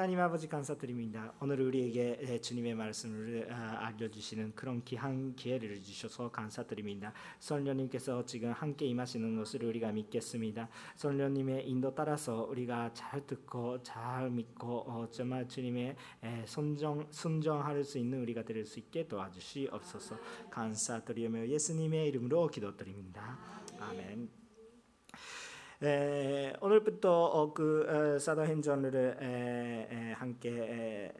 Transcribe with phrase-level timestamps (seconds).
[0.00, 1.34] 하나님 아버지 감사드립니다.
[1.42, 7.12] 오늘 우리에게 주님의 말씀을 알려주시는 그런 귀한 기회를 주셔서 감사드립니다.
[7.38, 10.70] 성령님께서 지금 함께 임하시는 것을 우리가 믿겠습니다.
[10.96, 15.96] 성령님의 인도 따라서 우리가 잘 듣고 잘 믿고 어, 정말 주님의
[16.46, 20.16] 순종 순종할 수 있는 우리가 될 수 있게 도와주시옵소서.
[20.50, 23.38] 감사드리며 예수님의 이름으로 기도드립니다.
[23.78, 24.39] 아멘.
[25.82, 31.10] 에, 오늘부터 어, 그 어, 사도행전을 에, 함께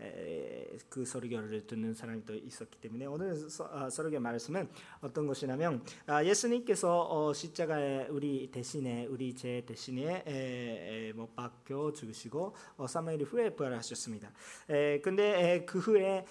[0.91, 4.68] 그 설교를 듣는 사람이 또 있었기 때문에 오늘 서, 어, 설교 말씀은
[5.01, 12.84] 어떤 것이냐면 아, 예수님께서 어, 십자가에 우리 대신에 우리 제 대신에 못 박혀 죽으시고 어,
[12.84, 14.30] 3일 후에 부활하셨습니다.
[14.68, 16.27] 에, 근데 그 후에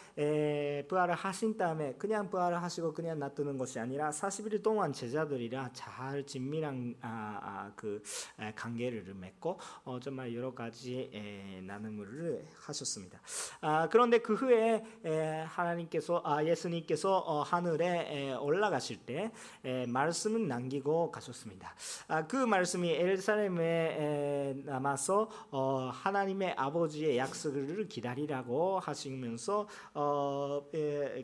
[0.87, 6.93] 부활을 하신 다음에 그냥 부활을 하시고 그냥 놔두는 것이 아니라 40일 동안 제자들이랑 잘 친밀한
[7.01, 8.03] 아, 아, 그
[8.55, 11.09] 관계를 맺고 어, 정말 여러 가지
[11.63, 13.19] 나눔을 하셨습니다.
[13.61, 14.83] 아, 그런데 그 후에
[15.47, 19.31] 하나님께서 아, 예수님께서 어, 하늘에 올라가실 때
[19.87, 21.75] 말씀을 남기고 가셨습니다.
[22.07, 29.67] 아, 그 말씀이 에르사렘에 남아서 어, 하나님의 아버지의 약속을 기다리라고 하시면서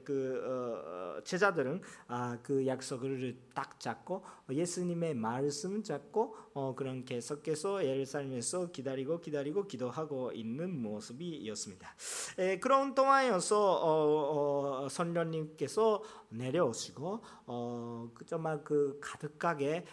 [0.03, 6.35] 그 제자들은 아, 그 약속을 딱 잡고 예수님의 말씀 잡고
[6.75, 11.95] 그런 계속해서 예루살렘에서 기다리고 기다리고 기도하고 있는 모습이었습니다.
[12.37, 19.85] 에, 그런 동안이어서 어, 어, 선녀님께서 내려오시고 어, 그 정말 그 가득하게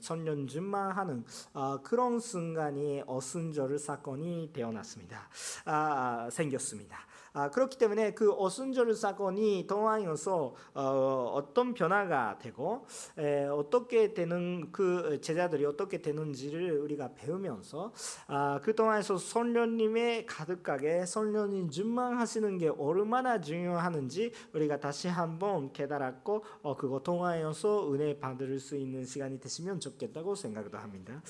[0.00, 5.28] 선년준만 하는 어, 그런 순간이 어순절 사건이 되어났습니다.
[5.64, 6.98] 아, 생겼습니다.
[7.32, 15.20] 아, 그렇기 때문에 그 어순절 사건이 동안이어서 어, 떤 변화가 되고 에, 어떻게 되는 그
[15.20, 17.92] 제자들이 어떻게 되는지를 우리가 배우면서
[18.26, 26.76] 아, 그 동안에서 선녀님의 가득하게 선녀님 준망하시는 게 얼마나 중요하는지 우리가 다시 한번 깨달았고 어,
[26.76, 31.22] 그거 통하여서 은혜 받을 수 있는 시간이 되시면 좋겠다고 생각도 합니다.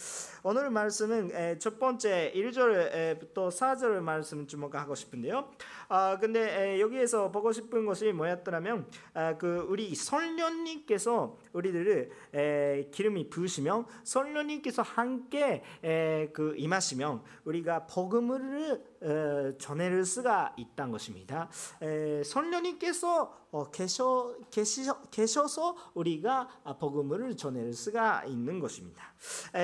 [0.42, 5.50] 오늘 말씀은 에, 첫 번째 1절부터 4절 말씀 주목하고 싶은데요.
[5.88, 12.90] 아 근데 에, 여기에서 보고 싶은 것이 뭐였더라면 아, 그 우리 설련님께서 대해서 우리들을 에,
[12.90, 21.48] 기름이 부으시면 설련님께서 함께 에, 그 임하시면 우리가 복음을 에, 전해를 수가 있다는 것입니다.
[21.82, 29.12] 에, 설련님께서 어, 계셔, 계셔, 계셔 서 우리가 복음을 전할 수가 있는 것입니다.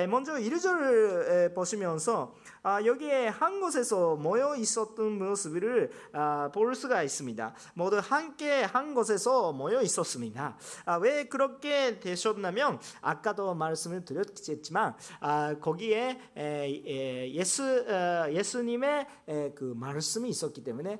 [0.09, 7.53] 먼저 1절을 보시면서 아, 여기에 한 곳에서 모여 있었던 모습을 아, 볼 수가 있습니다.
[7.75, 10.57] 모두 함께 한 곳에서 모여 있었습니다.
[10.83, 14.95] 아, 왜 그렇게 되셨냐면 아까도 말씀을 드렸겠지만
[15.61, 16.19] 거기에
[17.33, 19.07] 예수 어, 예수님의
[19.55, 20.99] 그 말씀이 있었기 때문에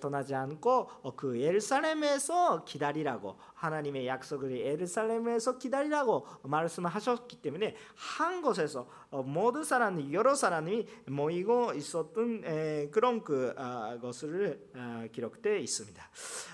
[0.00, 8.88] 떠나지 않고 어, 그 예루살렘에 예루살렘에서 기다리라고 하나님의 약속을 예루살렘에서 기다리라고 말씀하셨기 때문에 한 곳에서
[9.10, 16.02] 어, 모든 사람 여러 사람이 모이고 있었던 그런 그 아, 것을 아, 기록되어 있습니다.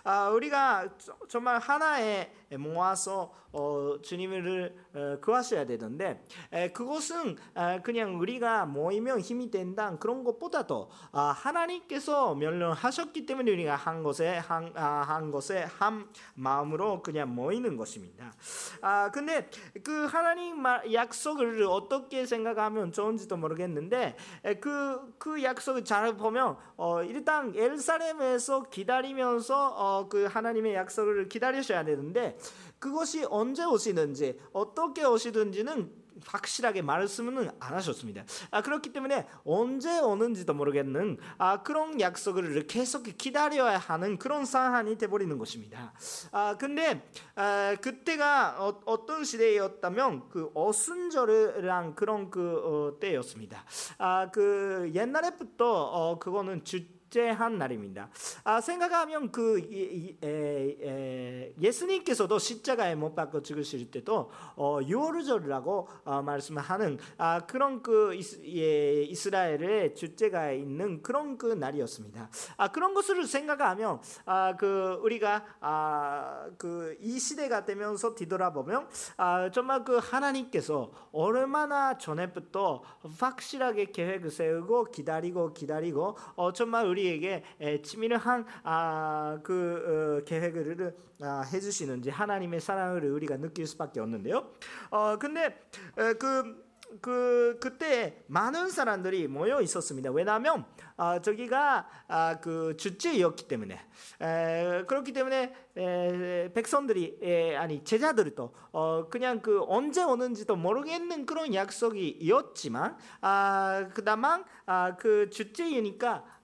[0.04, 0.96] 아, 우리가
[1.28, 6.24] 정말 하나에 모아서 어, 주님을 어, 구하셔야 되는데
[6.72, 7.36] 그것은
[7.82, 15.30] 그냥 우리가 모이면 힘이 된다 그런 것보다도 하나님께서 명령하셨기 때문에 우리가 한 곳에 한, 한
[15.30, 18.32] 곳에 한 마음으로 그냥 모이는 것입니다.
[18.80, 19.48] 아 근데
[19.82, 20.62] 그 하나님
[20.92, 24.16] 약속을 어떻게 생각 생각하면 좋은지도 모르겠는데
[24.60, 32.36] 그, 그 약속을 잘 보면 어, 일단 엘사렘에서 기다리면서 어, 그 하나님의 약속을 기다리셔야 되는데
[32.78, 38.24] 그것이 언제 오시는지 어떻게 오시든지는 확실하게 말씀은 안 하셨습니다.
[38.50, 45.36] 아, 그렇기 때문에 언제 오는지도 모르겠는 아, 그런 약속을 계속 기다려야 하는 그런 상황이 돼버리는
[45.38, 45.92] 것입니다.
[46.32, 53.64] 아, 근데 아, 그때가 어, 떤 시대였다면 그 어순절이랑 그런 그 어, 때였습니다.
[53.98, 58.08] 아, 그 옛날에부터 어, 그거는 주 축제한 날입니다.
[58.44, 66.22] 아, 생각하면 그 예, 예, 예, 수님께서도 십자가에 못 박혀 죽으실 때도 어, 유월절이라고 어,
[66.22, 72.30] 말씀하는 아, 그런 그 이스, 예, 이스라엘의 축제가 있는 그런 그 날이었습니다.
[72.56, 79.98] 아, 그런 것을 생각하면 아, 그 우리가 아, 그이 시대가 되면서 뒤돌아보면 아, 정말 그
[79.98, 82.82] 하나님께서 얼마나 전에부터
[83.18, 87.42] 확실하게 계획을 세우고 기다리고 기다리고 어, 정말 우리 우리에게
[87.82, 94.50] 치밀한 아, 그 어, 계획을 아, 해주시는지 하나님의 사랑을 우리가 느낄 수밖에 없는데요.
[94.90, 95.60] 어 근데
[95.94, 100.10] 그그 그때 많은 사람들이 모여 있었습니다.
[100.10, 100.64] 왜냐하면
[100.96, 103.80] 아, 저기가 아, 그 주제였기 때문에
[104.20, 111.54] 에, 그렇기 때문에 에, 백성들이 에, 아니 제자들도 어, 그냥 그 언제 오는지도 모르겠는 그런
[111.54, 116.39] 약속이었지만 아, 그다만 아, 그 주제이니까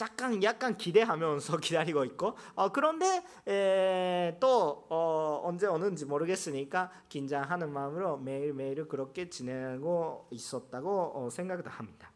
[0.00, 8.16] 잠깐 약간 기대하면서 기다리고 있고 어, 그런데 에, 또 어, 언제 오는지 모르겠으니까 긴장하는 마음으로
[8.16, 12.10] 매일 매일 그렇게 지내고 있었다고 어, 생각도 합니다.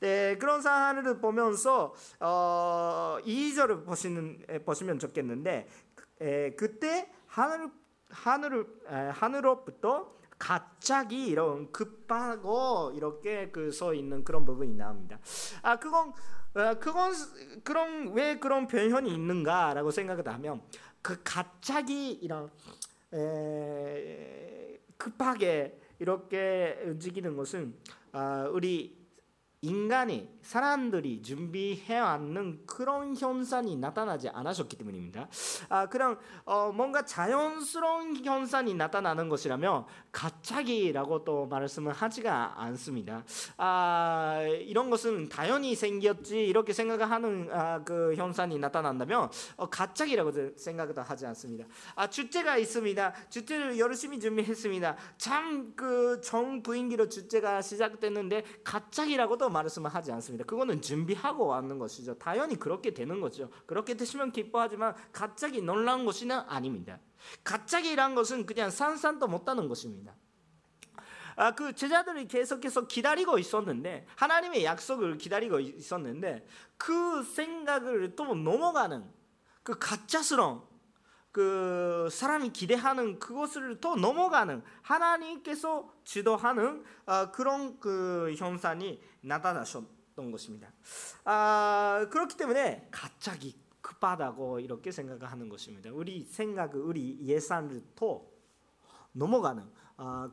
[0.00, 5.68] 네, 그런 상황을 보면서 어, 2절을 보시는 보시면 좋겠는데
[6.20, 7.70] 에, 그때 하늘
[8.10, 8.66] 하늘
[9.14, 15.18] 하늘로부터 갑자기 이런 급하고 이렇게 그 서 있는 그런 부분이 나옵니다.
[15.62, 16.14] 아 그건 어,
[16.52, 17.12] 그건
[17.64, 20.62] 그런 왜 그런 변현이 있는가라고 생각을 하면
[21.00, 22.50] 그 갑자기 이런
[23.12, 27.74] 에, 급하게 이렇게 움직이는 것은
[28.12, 29.01] 아, 우리
[29.64, 35.28] 인간이 사람들이 준비해 왔는 그런 현상이 나타나지 않으셨기 때문입니다.
[35.68, 43.24] 아, 그냥 어, 뭔가 자연스러운 현상이 나타나는 것이라면 갑자기라고 또 말씀을 하지가 않습니다.
[43.56, 51.24] 아, 이런 것은 당연히 생겼지 이렇게 생각하는 아, 그 현상이 나타난다면 어, 갑자기라고 생각도 하지
[51.26, 51.66] 않습니다.
[51.94, 53.12] 아, 주제가 있습니다.
[53.30, 54.96] 주제를 열심히 준비했습니다.
[55.18, 60.44] 참 그 정 부인기로 주제가 시작됐는데 갑자기라고도 말씀을 하지 않습니다.
[60.44, 62.14] 그거는 준비하고 왔는 것이죠.
[62.18, 63.50] 당연히 그렇게 되는 거죠.
[63.66, 66.98] 그렇게 되시면 기뻐하지만 갑자기 놀라운 것이는 아닙니다.
[67.44, 70.14] 갑자기란 것은 그냥 산산도 못하는 것입니다.
[71.36, 76.46] 아, 그 제자들이 계속해서 기다리고 있었는데 하나님의 약속을 기다리고 있었는데
[76.76, 79.04] 그 생각을 또 넘어가는
[79.62, 80.62] 그 가짜스러운
[81.32, 90.70] 그 사람이 기대하는 그것을 또 넘어가는 하나님께서 지도하는 어, 그런 그 현상이 나타나셨던 것입니다.
[91.24, 95.90] 아, 그렇기 때문에 갑자기 급하다고 이렇게 생각하는 것입니다.
[95.90, 98.30] 우리 생각, 우리 예산을 또
[99.12, 99.68] 넘어가는 어,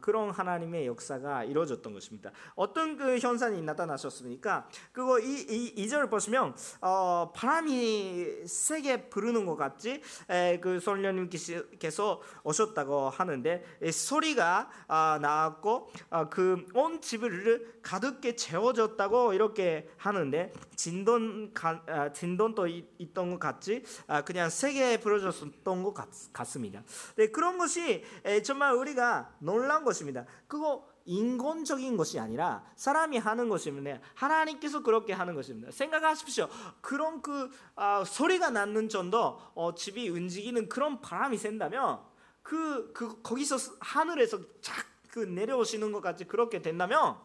[0.02, 2.32] 그런 하나님의 역사가 이루어졌던 것입니다.
[2.56, 4.68] 어떤 그 현상이 나타나셨습니까?
[4.92, 13.10] 그거 이, 이, 절 보시면 어, 바람이 세게 부르는 것 같지 에, 그 성령님께서 오셨다고
[13.10, 21.52] 하는데 소리가 아, 나왔고 아, 그온 집을 가득게 채워졌다고 이렇게 하는데 진동
[21.88, 26.10] 아, 진동도 있 던 것 같지 아, 그냥 세게 불어졌던 것 같,
[26.46, 26.84] 습니다
[27.16, 28.04] 네, 그런 것이
[28.44, 30.26] 정말 우리가 놀란 것입니다.
[30.48, 34.00] 그거 인간적인 것이 아니라 사람이 하는 것입니다.
[34.14, 35.72] 하나님께서 그렇게 하는 것입니다.
[35.72, 36.48] 생각하십시오.
[36.82, 42.00] 그런 그 아, 소리가 나는 정도 어, 집이 움직이는 그런 바람이 센다면
[42.44, 47.18] 그, 그 거기서 하늘에서 착그 내려오시는 것 같이 그렇게 된다면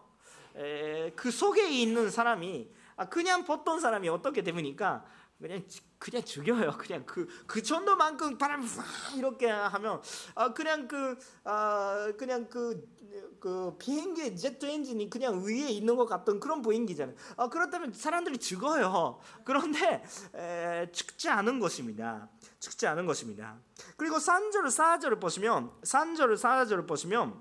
[0.56, 5.04] 에, 그 속에 있는 사람이 아, 그냥 보통 사람이 어떻게 됩니까?
[5.38, 5.62] 그냥
[6.04, 6.76] 그냥 죽여요.
[6.78, 8.66] 그냥 그 그 정도만큼 바람이
[9.16, 10.02] 이렇게 하면
[10.34, 12.94] 아 그냥 그 아 그냥 그
[13.38, 17.14] 그 비행기 제트 엔진이 그냥 위에 있는 것 같던 그런 비행기잖아요.
[17.36, 19.20] 아 그렇다면 사람들이 죽어요.
[19.44, 20.02] 그런데
[20.34, 22.28] 에, 죽지 않은 것입니다.
[22.58, 23.58] 죽지 않은 것입니다.
[23.96, 27.40] 그리고 3절 4절을 보시면 3절 4절을 보시면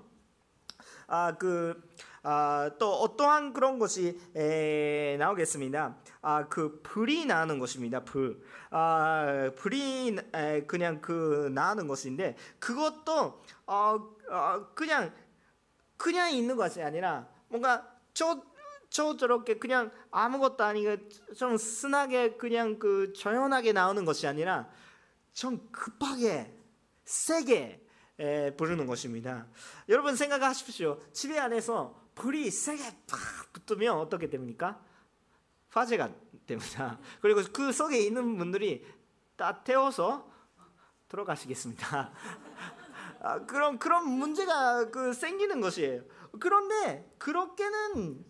[1.06, 1.82] 아 그
[2.26, 5.96] 아, 또 어떠한 그런 것이 에, 나오겠습니다.
[6.22, 8.02] 아, 그 불이 나는 것입니다.
[8.02, 8.42] 불.
[8.70, 15.12] 아, 불이 에, 그냥 그 나는 것인데 그것도 어, 어, 그냥
[15.98, 18.42] 그냥 있는 것이 아니라 뭔가 저,
[18.88, 20.96] 저 저렇게 그냥 아무것도 아니고
[21.36, 24.66] 좀 순하게 그냥 그 조연하게 나오는 것이 아니라
[25.34, 26.56] 좀 급하게
[27.04, 27.86] 세게
[28.18, 29.46] 에, 부르는 것입니다.
[29.90, 31.02] 여러분 생각하십시오.
[31.12, 34.80] 집에 안에서 불이 세게 팍 붙으면 어떻게 됩니까?
[35.70, 36.12] 화재가
[36.46, 36.98] 됩니다.
[37.20, 38.86] 그리고 그 속에 있는 분들이
[39.36, 40.30] 다 태워서
[41.08, 42.12] 들어가시겠습니다.
[43.20, 46.02] 아, 그런 그런 문제가 그 생기는 것이에요.
[46.38, 48.24] 그런데 그렇게는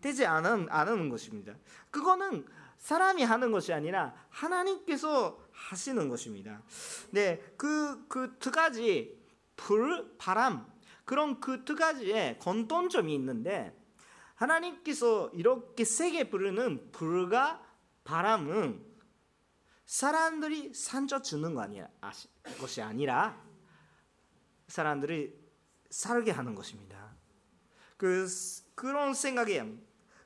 [0.00, 1.54] 되지 않은 않은 것입니다.
[1.90, 2.46] 그거는
[2.78, 6.62] 사람이 하는 것이 아니라 하나님께서 하시는 것입니다.
[7.10, 9.18] 네, 그그 두 가지
[9.56, 10.66] 불, 바람
[11.08, 13.74] 그런 그 두 가지의 공통점이 있는데
[14.34, 17.64] 하나님께서 이렇게 세게 부르는 불과
[18.04, 18.84] 바람은
[19.86, 21.88] 사람들이 산져 주는 거 아니야,
[22.60, 23.42] 것이 아니라
[24.66, 25.34] 사람들이
[25.88, 27.16] 살게 하는 것입니다.
[27.96, 28.28] 그
[28.74, 29.66] 그런 생각이에요.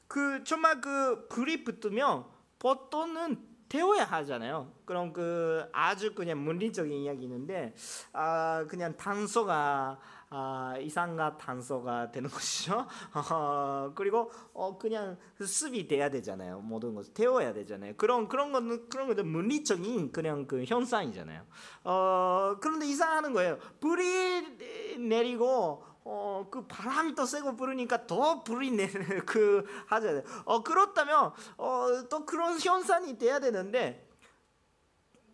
[0.08, 2.26] 그 정말 그 불이 붙으면
[2.58, 4.74] 보통은 태워야 하잖아요.
[4.84, 7.74] 그럼 그 아주 그냥 물리적인 이야기인데
[8.12, 9.98] 아 그냥 탄소가
[10.34, 12.86] 아, 이산화탄소가 되는 것이죠.
[13.30, 16.60] 어, 그리고 어, 그냥 습이 돼야 되잖아요.
[16.60, 17.94] 모든 것을 태워야 되잖아요.
[17.98, 21.42] 그런 그런 거는 그런 것도 물리적인 그냥 그 현상이잖아요.
[21.84, 23.58] 어, 그런데 이상하는 거예요.
[23.80, 30.22] 불이 내리고 어, 그 바람이 또 세고 부르니까 더 불이 내는 그 하잖아요.
[30.46, 34.08] 어, 그렇다면 어, 또 그런 현상이 돼야 되는데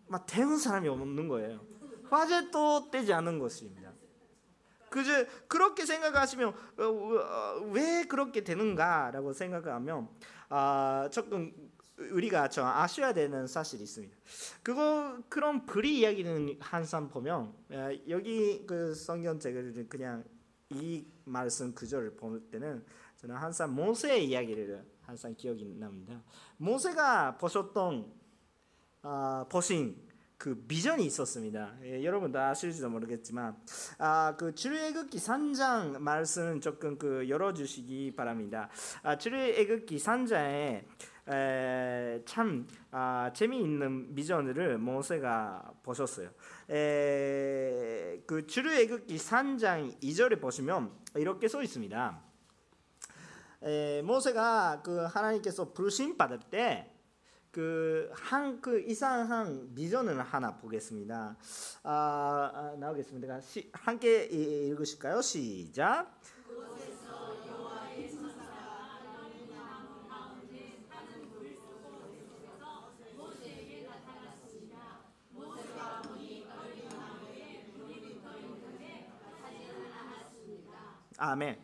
[0.07, 1.61] 막 태운 사람이 없는 거예요.
[2.09, 3.88] 화재 또 떼지 않은 것입니다.
[4.89, 10.09] 그저 그렇게 생각하시면 어, 어, 왜 그렇게 되는가라고 생각하면
[10.49, 11.53] 아, 조금
[11.97, 14.15] 우리가 좀 아셔야 되는 사실이 있습니다.
[14.63, 20.23] 그거 그런 불이 이야기는 항상 보면 아, 여기 그 성경책을 그냥
[20.69, 22.85] 이 말씀 구절을 볼 때는
[23.17, 26.23] 저는 항상 모세의 이야기를 항상 기억이 납니다.
[26.57, 28.13] 모세가 보셨던
[29.01, 30.08] 아, 보신
[30.39, 31.73] 그 비전이 있었습니다.
[31.83, 33.57] 예, 여러분 다 아실지도 모르겠지만
[33.97, 38.69] 아, 그 출애굽기 3장 말씀 조금 그 열어 주시기 바랍니다.
[39.03, 40.85] 아, 출애굽기 3장에
[41.27, 46.29] 에, 참 아, 재미있는 비전을 모세가 보셨어요.
[46.69, 52.21] 에, 그 출애굽기 3장 2절에 보시면 이렇게 써 있습니다.
[53.63, 56.89] 에, 모세가 그 하나님께서 부르심 받을 때
[57.51, 61.35] 그한그 그 이상한 비전을 하나 보겠습니다.
[61.83, 63.41] 아, 아 나오겠습니다.
[63.41, 65.21] 시, 함께 읽으실까요?
[65.21, 66.19] 시작.
[81.19, 81.57] 아멘.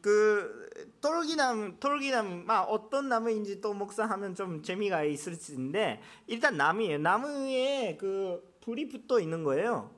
[0.00, 0.63] 그
[1.04, 6.96] 똘기나무, 똘기나무, 막 어떤 나무인지 또 목사하면 좀 재미가 있을 텐데 일단 나무예요.
[6.96, 9.94] 나무에 그 불이 붙어 있는 거예요.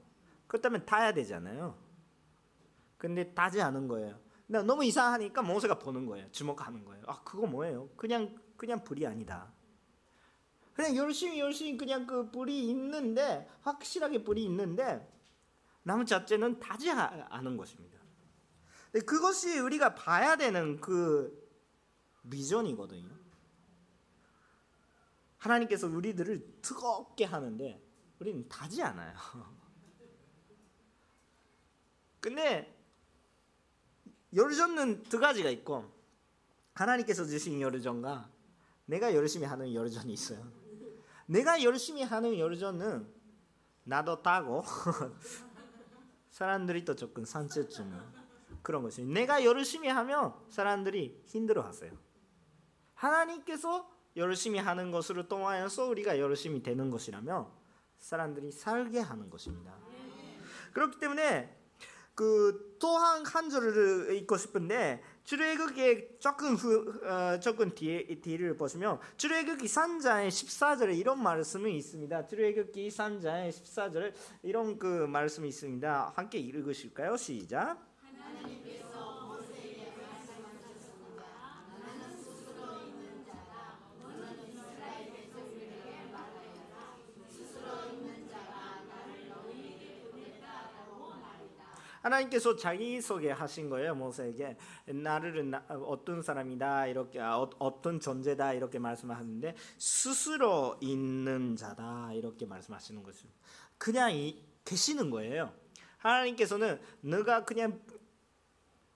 [0.48, 1.78] 그렇다면 타야 되잖아요.
[2.98, 4.18] 근데 타지 않은 거예요.
[4.48, 6.28] 너무 이상하니까 모세가 보는 거예요.
[6.32, 7.04] 주목하는 거예요.
[7.06, 7.88] 아 그거 뭐예요?
[7.96, 9.52] 그냥 그냥 불이 아니다.
[10.72, 15.08] 그냥 열심히 열심히 그냥 그 불이 있는데 확실하게 불이 있는데
[15.84, 17.95] 나무 자체는 타지 않은 것입니다.
[19.00, 21.46] 그것이 우리가 봐야 되는 그
[22.30, 23.14] 비전이거든요.
[25.38, 27.82] 하나님께서 우리들을 뜨겁게 하는데
[28.18, 29.14] 우리는 타지 않아요.
[32.20, 32.74] 근데
[34.34, 35.92] 열전은 두 가지가 있고
[36.74, 38.30] 하나님께서 주신 열전과
[38.86, 40.50] 내가 열심히 하는 열전이 있어요.
[41.26, 43.12] 내가 열심히 하는 열전은
[43.84, 44.64] 나도 따고
[46.30, 48.15] 사람들이 또 조금 산채쯤은
[48.66, 51.92] 그런 것이 내가 열심히 하면 사람들이 힘들어하세요.
[52.94, 57.46] 하나님께서 열심히 하는 것으로 통하여서 우리가 열심히 되는 것이라면
[57.98, 59.72] 사람들이 살게 하는 것입니다.
[60.72, 61.56] 그렇기 때문에
[62.16, 69.64] 그 또한 한 절을 읽고 싶은데 출애굽기 조금 후, 어, 조금 뒤에 뒤를 보시면 출애굽기
[69.64, 72.26] 3장의 14절에 이런 말씀이 있습니다.
[72.26, 76.14] 출애굽기 3장의 14절에 이런 그 말씀이 있습니다.
[76.16, 77.16] 함께 읽으실까요?
[77.16, 77.85] 시작.
[92.06, 94.56] 하나님께서 자기 소개하신 거예요 모세에게.
[94.86, 103.02] 나를 어떤 사람이다 이렇게 아, 어, 떤 존재다 이렇게 말씀하는데 스스로 있는 자다 이렇게 말씀하시는
[103.02, 103.26] 것이
[103.78, 105.52] 그냥 이, 계시는 거예요.
[105.98, 107.80] 하나님께서는 너가 그냥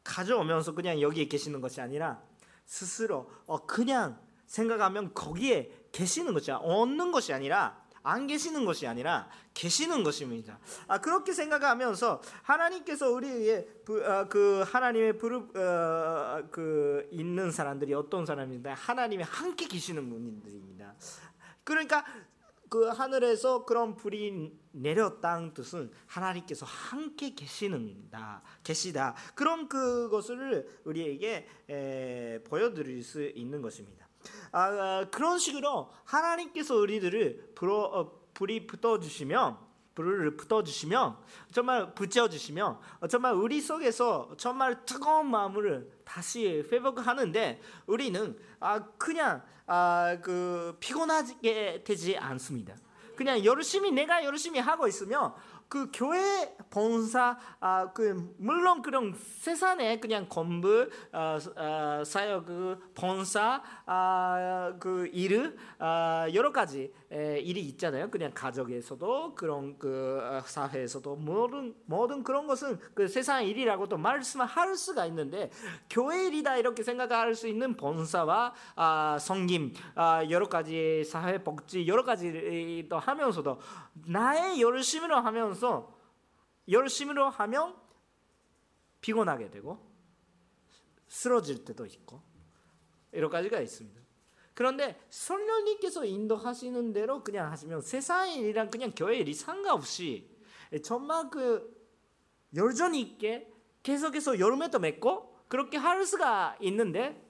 [0.04, 2.22] 가져오면서 그냥 여기에 계시는 것이 아니라
[2.64, 10.02] 스스로 어, 그냥 생각하면 거기에 계시는 것이 얻는 것이 아니라 안 계시는 것이 아니라 계시는
[10.02, 10.58] 것입니다.
[10.86, 13.10] 아, 그렇게 생각하면서 하나님께서
[13.84, 20.94] 부, 어, 그 하나님의 부르, 어, 그 있는 사람들이 어떤 사람인데 하나님이 함께 계시는 분들입니다.
[21.64, 22.04] 그러니까
[22.70, 29.16] 그 하늘에서 그런 불이 내렸다는 뜻은 하나님께서 함께 계시는다, 계시다.
[29.34, 34.09] 그런 그것을 우리에게 에, 보여드릴 수 있는 것입니다.
[34.52, 39.56] 아, 아, 그런 식으로 하나님께서 우리들을 불어, 어, 불이 붙어 주시면
[39.94, 41.16] 불을 붙어 주시면
[41.52, 50.16] 정말 붙여 주시면 정말 우리 속에서 정말 뜨거운 마음을 다시 회복하는데 우리는 아, 그냥 아,
[50.22, 52.74] 그 피곤하게 되지 않습니다.
[53.16, 55.34] 그냥 열심히 내가 열심히 하고 있으면
[55.70, 63.62] 그 교회 본사 아 그 물론 그런 세상에 그냥 건물 어, 어, 사역 그 본사
[63.86, 68.10] 아 그 일 아, 여러 가지 에, 일이 있잖아요.
[68.10, 75.06] 그냥 가족에서도 그런 그 어, 사회에서도 모든 모든 그런 것은 그 세상 일이라고도 말씀할 수가
[75.06, 75.50] 있는데
[75.88, 82.04] 교회 일이다 이렇게 생각할 수 있는 본사와 아, 성김 아, 여러 가지 사회 복지 여러
[82.04, 83.58] 가지도 하면서도
[83.92, 85.98] 나의 열심으로 하면서
[86.68, 87.76] 열심으로 하면
[89.00, 89.84] 피곤하게 되고
[91.08, 92.22] 쓰러질 때도 있고
[93.12, 94.00] 여러 가지가 있습니다.
[94.54, 100.30] 그런데 성령님께서 인도하시는 대로 그냥 하시면 세상의 일이랑 그냥 교회 일이 상관없이
[100.84, 101.80] 정말 그
[102.54, 107.29] 열정 있게 계속해서 열매도 맺고 그렇게 할 수가 있는데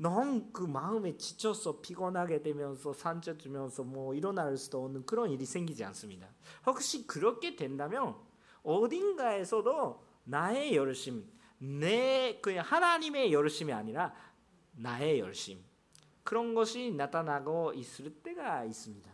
[0.00, 6.28] 너무 그 마음에 지쳐서 피곤하게 되면서 산뜻주면서 뭐 일어날 수도 없는 그런 일이 생기지 않습니다.
[6.66, 8.14] 혹시 그렇게 된다면
[8.62, 11.28] 어딘가에서도 나의 열심,
[11.58, 14.14] 내 그냥 하나님의 열심이 아니라
[14.72, 15.58] 나의 열심
[16.22, 19.10] 그런 것이 나타나고 있을 때가 있습니다.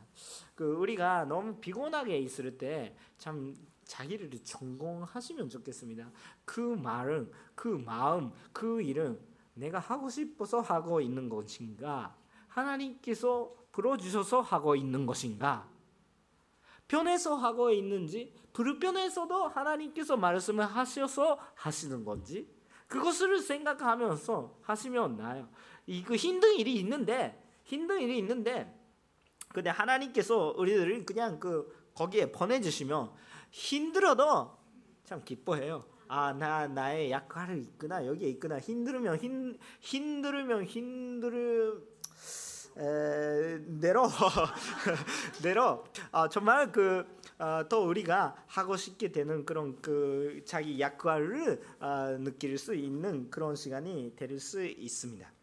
[0.55, 6.11] 그 우리가 너무 피곤하게 있을 때 참 자기를 전공하시면 좋겠습니다.
[6.45, 9.19] 그 말은 그 마음 그 일은
[9.55, 12.17] 내가 하고 싶어서 하고 있는 것인가?
[12.49, 15.69] 하나님께서 불러주셔서 하고 있는 것인가?
[16.87, 22.49] 편해서 하고 있는지 불편해서도 하나님께서 말씀을 하셔서 하시는 건지
[22.87, 25.49] 그것을 생각하면서 하시면 나요.
[25.87, 28.79] 이그 힘든 일이 있는데 힘든 일이 있는데
[29.49, 33.13] 근데 하나님께서 우리들을 그냥 그 거기에 보내주시면
[33.51, 34.57] 힘들어도
[35.05, 35.85] 참 기뻐해요.
[36.09, 38.07] 아, 나 나의 약화를 있구나.
[38.07, 38.59] 여기에 있구나.
[38.59, 41.83] 힘들으면 힘 힘들으면 힘들
[42.77, 44.09] 에, 내로
[45.43, 47.05] 내로 아, 정말 그또
[47.39, 54.15] 어, 우리가 하고 싶게 되는 그런 그 자기 약화를 어, 느낄 수 있는 그런 시간이
[54.17, 55.34] 될 수 있습니다.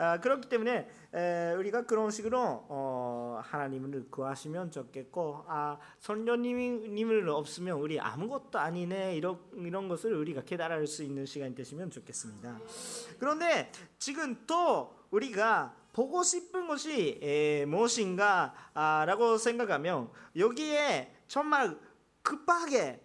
[0.00, 8.00] 아, 그렇기 때문에 에, 우리가 그런 식으로 어, 하나님을 구하시면 좋겠고 아 선녀님을 없으면 우리
[8.00, 12.58] 아무것도 아니네 이런 이런 것을 우리가 깨달을 수 있는 시간이 되시면 좋겠습니다.
[13.18, 21.76] 그런데 지금 또 우리가 보고 싶은 것이 에, 무엇인가라고 생각하면 여기에 정말
[22.22, 23.02] 급하게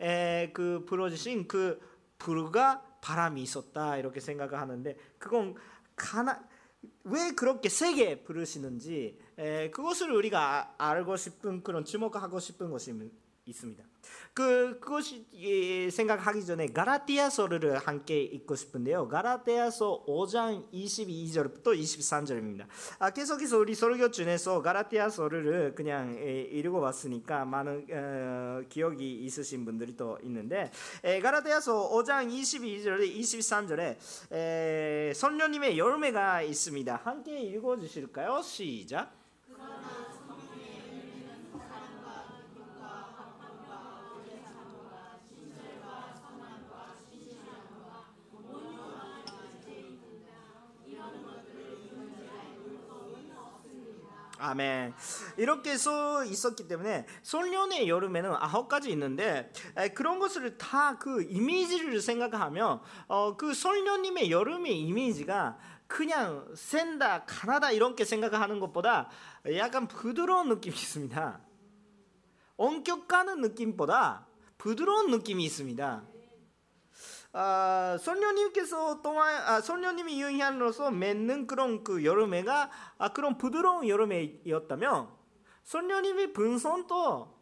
[0.00, 1.80] 에, 그 불어주신 그
[2.18, 5.54] 불가 바람이 있었다 이렇게 생각을 하는데 그건
[5.96, 6.42] 가나
[7.04, 12.92] 왜 그렇게 세게 부르시는지 에, 그것을 우리가 알고 싶은 그런 주목하고 싶은 것이
[13.50, 13.84] 있습니다.
[14.32, 19.08] 그 그것이 예, 생각하기 전에 가라티아서를 함께 읽고 싶은데요.
[19.08, 22.66] 가라티아서 5장 22절부터 23절입니다.
[22.98, 30.18] 아, 계속해서 우리 설교 중에서 가라티아서를 그냥 예, 읽어봤으니까 많은 어, 기억이 있으신 분들이 또
[30.22, 30.70] 있는데
[31.02, 33.96] 에, 가라티아서 5장 22절에 23절에
[34.32, 36.96] 에, 선녀님의 열매가 있습니다.
[37.04, 38.42] 함께 읽어주실까요?
[38.42, 39.19] 시작.
[54.50, 54.94] 아멘.
[55.36, 59.52] 이렇게 써 있었기 때문에 솔년의 여름에는 아홉 가지 있는데
[59.94, 68.04] 그런 것을 다 그 이미지를 생각하면 어, 그 솔년님의 여름의 이미지가 그냥 센다, 가나다 이렇게
[68.04, 69.08] 생각하는 것보다
[69.56, 71.40] 약간 부드러운 느낌이 있습니다.
[72.56, 74.26] 엄격가는 느낌보다
[74.58, 76.04] 부드러운 느낌이 있습니다.
[77.32, 85.08] 아, 선녀님께서 동안 아, 선녀님이 유행함으로써 맺는 그런 그 여름에가 아, 그런 부드러운 여름에였다면
[85.62, 87.40] 선녀님의 분선도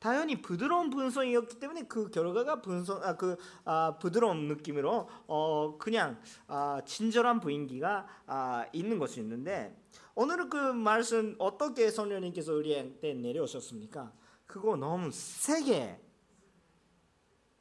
[0.00, 7.38] 당연히 부드러운 분선이었기 때문에 그 결과가 분선 아그 아, 부드러운 느낌으로 어 그냥 아, 친절한
[7.38, 9.80] 분위기가 아, 있는 것이 있는데
[10.16, 14.12] 오늘은 그 말씀 어떻게 선녀님께서 우리한테 내려오셨습니까?
[14.46, 16.00] 그거 너무 세게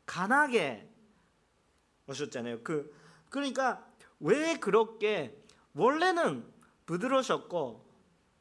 [0.07, 0.90] 간하게
[2.11, 2.63] 오셨잖아요.
[2.63, 2.93] 그
[3.29, 3.85] 그러니까
[4.19, 5.37] 왜 그렇게
[5.73, 6.45] 원래는
[6.85, 7.89] 부드러우셨고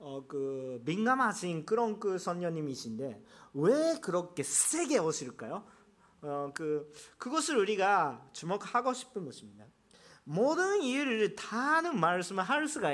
[0.02, 3.22] 어 그 민감하신 그런 그 선녀님이신데
[3.54, 5.64] 왜 그렇게 세게 오실까요?
[6.22, 9.66] 어 그 그것을 우리가 주목하고 싶은 것입니다.
[10.24, 12.90] 모든 일을 다는 말씀을 할 수가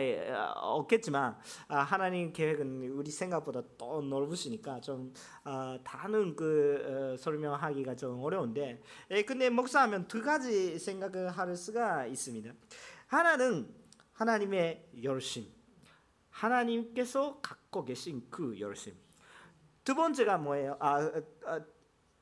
[0.56, 1.36] 없겠지만
[1.68, 5.12] 아, 하나님 계획은 우리 생각보다 또 넓으시니까 좀
[5.44, 8.80] 아, 다는 그 어, 설명하기가 좀 어려운데
[9.26, 12.52] 근데 목사하면 두 가지 생각을 할 수가 있습니다.
[13.06, 13.74] 하나는
[14.12, 15.46] 하나님의 열심,
[16.30, 18.94] 하나님께서 갖고 계신 그 열심.
[19.84, 20.76] 두 번째가 뭐예요?
[20.80, 21.10] 아,
[21.44, 21.60] 아,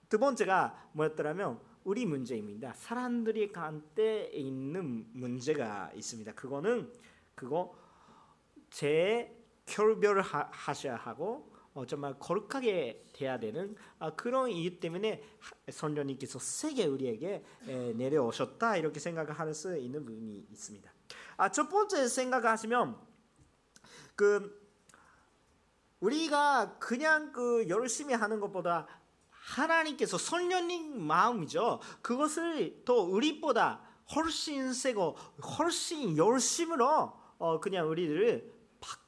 [0.09, 2.73] 두 번째가 뭐였더라면 우리 문제입니다.
[2.73, 6.33] 사람들이 간때 있는 문제가 있습니다.
[6.33, 6.91] 그거는
[7.35, 7.77] 그거
[8.71, 15.23] 제 결별하셔야 하고 어, 정말 거룩하게 돼야 되는 아, 그런 이유 때문에
[15.71, 20.91] 선녀님께서 세계 우리에게 에, 내려오셨다 이렇게 생각할 수 있는 부분이 있습니다.
[21.37, 22.97] 아, 첫 번째 생각하시면
[24.17, 24.65] 그
[26.01, 28.87] 우리가 그냥 그 열심히 하는 것보다
[29.45, 31.81] 하나님께서 선녀님 마음이죠.
[32.01, 33.81] 그것을 더 우리보다
[34.15, 35.17] 훨씬 세고
[35.59, 38.53] 훨씬 열심으로 어 그냥 우리를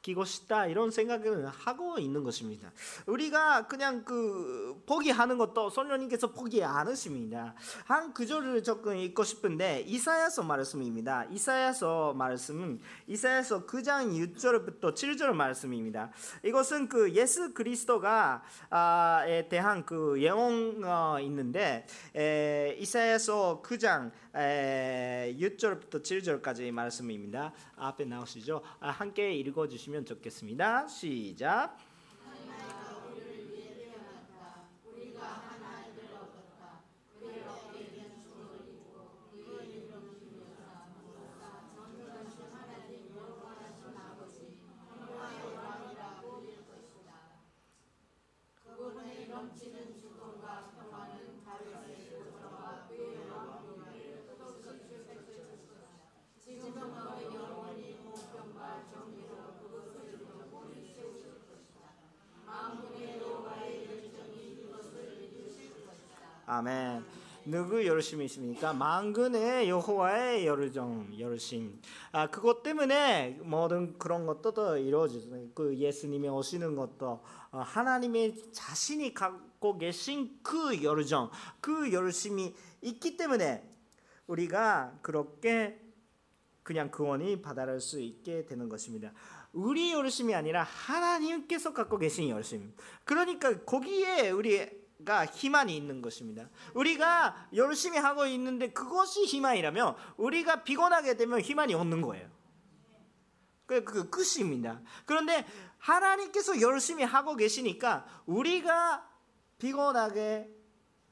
[0.06, 2.70] 바뀌고 싶다 이런 생각을 하고 있는 것입니다.
[3.06, 7.54] 우리가 그냥 그 포기하는 것도 선녀님께서 포기 안 하십니다.
[7.84, 11.24] 한 구절을 조금 읽고 싶은데 이사야서 말씀입니다.
[11.30, 16.10] 이사야서 말씀은 이사야서 9장 6절부터 7절 말씀입니다.
[16.44, 21.86] 이것은 그 예수 그리스도가 아에 대한 그 예언 어, 있는데
[22.78, 27.52] 이사야서 9장 6절부터 7절까지 말씀입니다.
[27.76, 28.62] 앞에 나오시죠?
[28.80, 30.86] 아, 함께 읽어 주시면 좋겠습니다.
[30.88, 31.76] 시작.
[66.56, 67.04] 아멘.
[67.44, 68.72] 누구 열심이십니까?
[68.72, 71.78] 만군의 여호와의 열정, 열심.
[72.12, 75.50] 아 그것 때문에 모든 그런 것도 더 이루어지죠.
[75.54, 83.62] 그 예수님이 오시는 것도 어, 하나님의 자신이 갖고 계신 그 열정, 그 열심이 있기 때문에
[84.26, 85.78] 우리가 그렇게
[86.62, 89.12] 그냥 구원이 받아들 수 있게 되는 것입니다.
[89.52, 92.72] 우리 열심이 아니라 하나님께서 갖고 계신 열심.
[93.04, 96.50] 그러니까 거기에 우리 가 희망이 있는 것입니다.
[96.74, 102.28] 우리가 열심히 하고 있는데 그것이 희망이라면 우리가 피곤하게 되면 희망이 없는 거예요.
[103.66, 104.82] 그, 그 끝입니다.
[105.06, 105.46] 그런데
[105.78, 109.08] 하나님께서 열심히 하고 계시니까 우리가
[109.58, 110.50] 피곤하게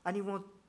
[0.02, 0.60] 아니면 뭐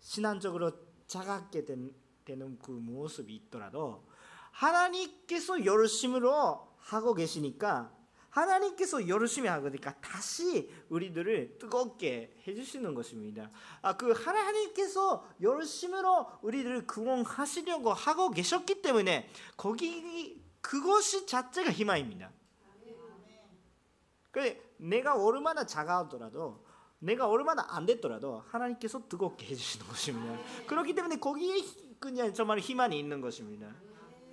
[0.00, 0.72] 신앙적으로
[1.06, 4.06] 작게 된, 되는 그 모습이 있더라도
[4.52, 7.95] 하나님께서 열심으로 하고 계시니까
[8.36, 13.50] 하나님께서 열심히 하니까 다시 우리들을 뜨겁게 해주시는 것입니다.
[13.80, 22.30] 아, 그 하나님께서 열심으로 우리들을 구원하시려고 하고 계셨기 때문에 거기 그것이 자체가 희망입니다.
[24.30, 26.62] 그 내가 얼마나 작아더라도
[26.98, 30.38] 내가 얼마나 안 됐더라도 하나님께서 뜨겁게 해주시는 것입니다.
[30.66, 31.64] 그렇기 때문에 거기에
[31.98, 33.74] 그냥 정말 희망이 있는 것입니다.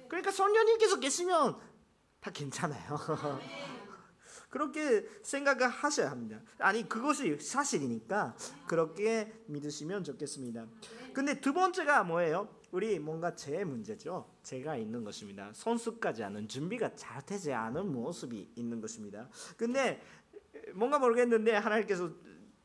[0.09, 1.57] 그러니까 성령님께서 계시면
[2.19, 2.99] 다 괜찮아요.
[4.53, 6.39] 그렇게 생각을 하셔야 합니다.
[6.59, 8.35] 아니 그것이 사실이니까
[8.67, 10.67] 그렇게 믿으시면 좋겠습니다.
[11.11, 12.47] 근데 두 번째가 뭐예요?
[12.69, 14.29] 우리 뭔가 제 문제죠.
[14.43, 15.49] 제가 있는 것입니다.
[15.55, 19.27] 선수까지 않은 준비가 잘 되지 않은 모습이 있는 것입니다.
[19.57, 19.99] 근데
[20.75, 22.11] 뭔가 모르겠는데 하나님께서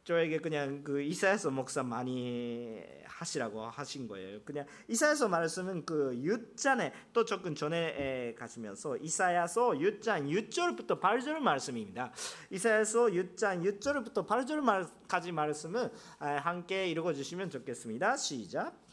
[0.08, 4.40] 저에게 그냥 그 이사야서 목사 많이 하시라고 하신 거예요.
[4.42, 12.10] 그냥 이사야서 말씀은 그 6장에 또 조금 전에 가시면서 이사야서 6장 6절부터 8절 말씀입니다.
[12.48, 18.16] 이사야서 6장 6절부터 8절까지 말씀은 함께 읽어 주시면 좋겠습니다.
[18.16, 18.88] 시작.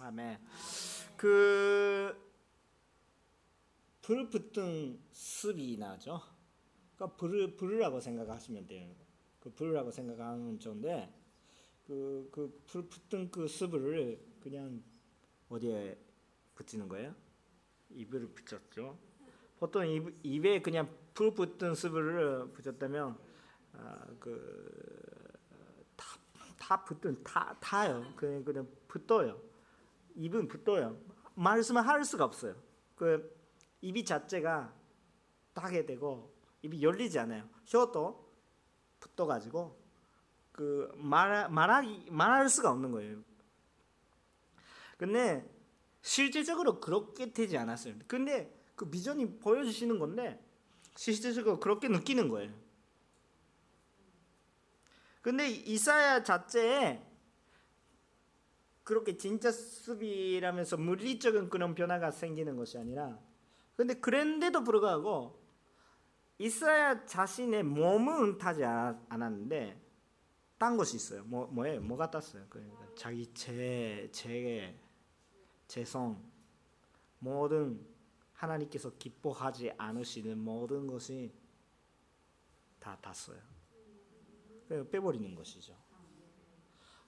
[0.00, 0.38] 아멘.
[1.16, 2.24] 그
[4.04, 6.20] 불 붙은 습이 나죠.
[6.94, 8.94] 그러니까 불을 불이라고 생각하시면 돼요.
[9.40, 11.12] 그 불이라고 생각하면 좋은데
[11.84, 14.82] 그그 불 붙은 그 습을 그냥
[15.48, 15.98] 어디에
[16.54, 17.14] 붙이는 거예요?
[17.90, 18.96] 입을 붙였죠.
[19.58, 23.18] 보통 입, 입에 그냥 불 붙은 습을 붙였다면
[23.72, 26.04] 아, 그다
[26.56, 28.04] 다 붙은 다 타요.
[28.14, 29.40] 그냥 그냥 붙어요.
[30.14, 30.96] 입은 붙어요.
[31.34, 32.54] 말씀을 할 수가 없어요.
[32.94, 33.33] 그
[33.84, 34.74] 입이 자체가
[35.52, 37.46] 따게 되고 입이 열리지 않아요.
[37.66, 38.32] 혀도
[38.98, 39.78] 붙어가지고
[40.52, 43.22] 그 말, 말하기 말할 수가 없는 거예요.
[44.96, 45.46] 근데
[46.00, 47.94] 실제적으로 그렇게 되지 않았어요.
[48.06, 50.42] 근데 그 비전이 보여주시는 건데
[50.96, 52.52] 실제적으로 그렇게 느끼는 거예요.
[55.20, 57.04] 근데 이사야 자체에
[58.82, 63.18] 그렇게 진짜 수비라면서 물리적인 그런 변화가 생기는 것이 아니라
[63.76, 65.42] 근데 그런데도 불구하고
[66.38, 69.80] 이사야 자신의 몸은 타지 않았는데
[70.58, 71.24] 딴 것이 있어요.
[71.24, 71.80] 뭐 뭐예요?
[71.80, 72.46] 뭐가 땄어요?
[72.48, 74.78] 그러니까 자기 제제
[75.66, 76.22] 재성
[77.18, 77.86] 모든
[78.32, 81.32] 하나님께서 기뻐하지 않으시는 모든 것이
[82.78, 83.38] 다 땄어요.
[84.68, 85.76] 빼버리는 것이죠.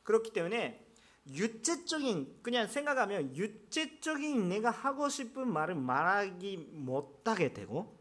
[0.03, 0.86] 그렇기 때문에
[1.29, 7.97] 유체적인 그냥 생각하면 유체적인 내가 하고 싶은 말을 말하기 못하게 되고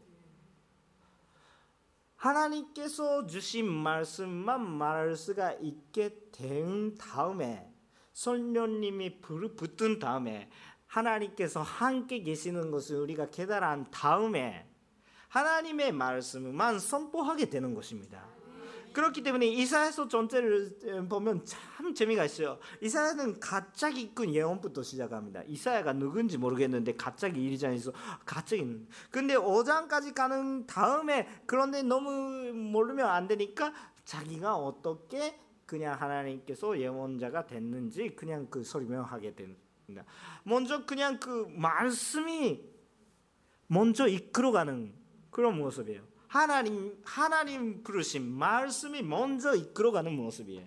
[2.16, 7.70] 하나님께서 주신 말씀만 말할 수가 있게 된 다음에
[8.12, 10.48] 성령님이 붙은 다음에
[10.86, 14.66] 하나님께서 함께 계시는 것을 우리가 깨달은 다음에
[15.28, 18.35] 하나님의 말씀만 선포하게 되는 것입니다.
[18.96, 22.58] 그렇기 때문에 이사야서 전체를 보면 참 재미가 있어요.
[22.80, 25.42] 이사야는 갑자기 끈 예언부터 시작합니다.
[25.46, 27.92] 이사야가 누군지 모르겠는데 갑자기 일장에서
[28.24, 28.64] 갑자기
[29.10, 33.74] 근데 5장까지 가는 다음에 그런데 너무 모르면 안 되니까
[34.06, 40.04] 자기가 어떻게 그냥 하나님께서 예언자가 됐는지 그냥 그 설명하게 됩니다.
[40.42, 42.64] 먼저 그냥 그 말씀이
[43.66, 44.94] 먼저 이끌어가는
[45.30, 46.15] 그런 모습이에요.
[46.28, 50.66] 하나님 하나님 부르신 말씀이 먼저 이끌어가는 모습이에요.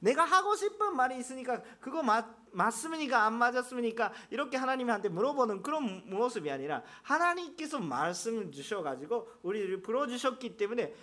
[0.00, 6.50] 내가 하고 싶은 말이 있으니까 그거 맞, 맞습니까 안 맞았습니까 이렇게 하나님한테 물어보는 그런 모습이
[6.50, 10.94] 아니라 하나님께서 말씀을 주셔가지고 우리를 불러주셨기 때문에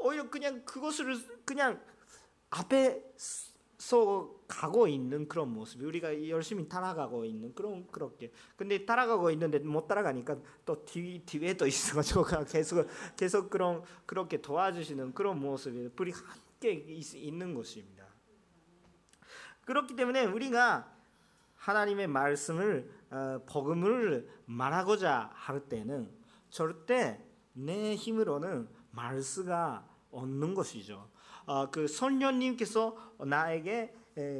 [0.00, 1.80] 오히려 그냥 그것을 그냥
[2.50, 3.02] 앞에
[3.82, 9.88] 서 가고 있는 그런 모습이 우리가 열심히 따라가고 있는 그런 그렇게 근데 따라가고 있는데 못
[9.88, 16.70] 따라가니까 또 뒤, 뒤에 또 있어가지고 계속 계속 그런 그렇게 도와주시는 그런 모습이 우리 함께
[16.70, 18.06] 있, 는 것입니다.
[19.64, 20.88] 그렇기 때문에 우리가
[21.56, 26.08] 하나님의 말씀을 어, 복음을 말하고자 할 때는
[26.50, 27.20] 절대
[27.52, 31.10] 내 힘으로는 말 수가 없는 것이죠.
[31.46, 33.94] 어, 그 선녀님께서 나에게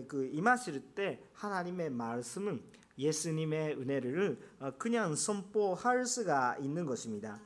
[0.07, 2.63] 그 임하실 때 하나님의 말씀은
[2.99, 7.41] 예수님의 은혜를 어, 그냥 선포할 수가 있는 것입니다.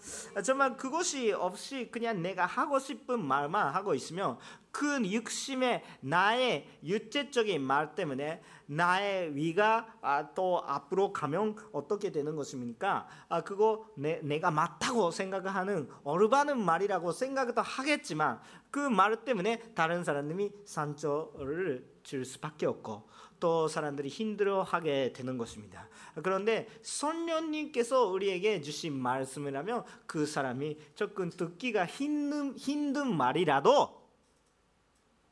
[0.44, 4.38] 정말 그것이 없이 그냥 내가 하고 싶은 말만 하고 있으면
[4.70, 13.06] 그 육심의 나의 유체적인 말 때문에 나의 위가 아, 또 앞으로 가면 어떻게 되는 것입니까?
[13.28, 18.40] 아, 그거 내, 내가 맞다고 생각하는 어르바는 말이라고 생각도 하겠지만
[18.76, 23.08] 그 말 때문에 다른 사람들이 상처를 줄 수밖에 없고
[23.40, 25.88] 또 사람들이 힘들어하게 되는 것입니다.
[26.22, 34.06] 그런데 선녀님께서 우리에게 주신 말씀이라면 그 사람이 조금 듣기가 힘든, 힘든 말이라도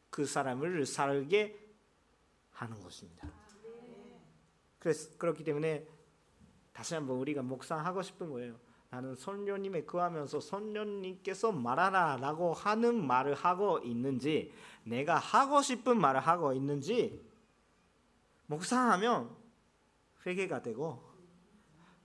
[0.09, 1.59] 그 사람을 살게
[2.51, 3.29] 하는 것입니다.
[4.79, 5.87] 그래서 그렇기 때문에
[6.73, 8.59] 다시 한번 우리가 묵상하고 싶은 거예요.
[8.95, 14.53] 나는 선녀님에 구하면서 선녀님께서 말하라 라고 하는 말을 하고 있는지
[14.85, 17.21] 내가 하고 싶은 말을 하고 있는지
[18.47, 19.37] 묵상하면
[20.25, 21.03] 회개가 되고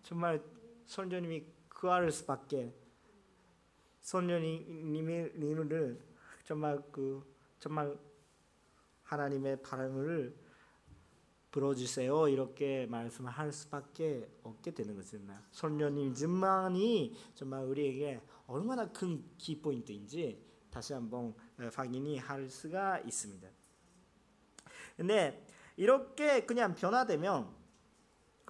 [0.01, 0.41] 정말
[0.87, 2.73] 선녀님이 구할 수밖에
[4.01, 5.33] 선녀님을
[6.43, 7.23] 정말 그
[7.59, 7.95] 정말
[9.03, 10.35] 하나님의 바람을
[11.51, 15.41] 불어주세요 이렇게 말씀할 수밖에 없게 되는 것입니다.
[15.51, 21.33] 선녀님만이 정말 우리에게 얼마나 큰 키포인트인지 다시 한번
[21.73, 23.47] 확인이 할 수가 있습니다.
[24.97, 27.58] 근데 이렇게 그냥 변화되면 그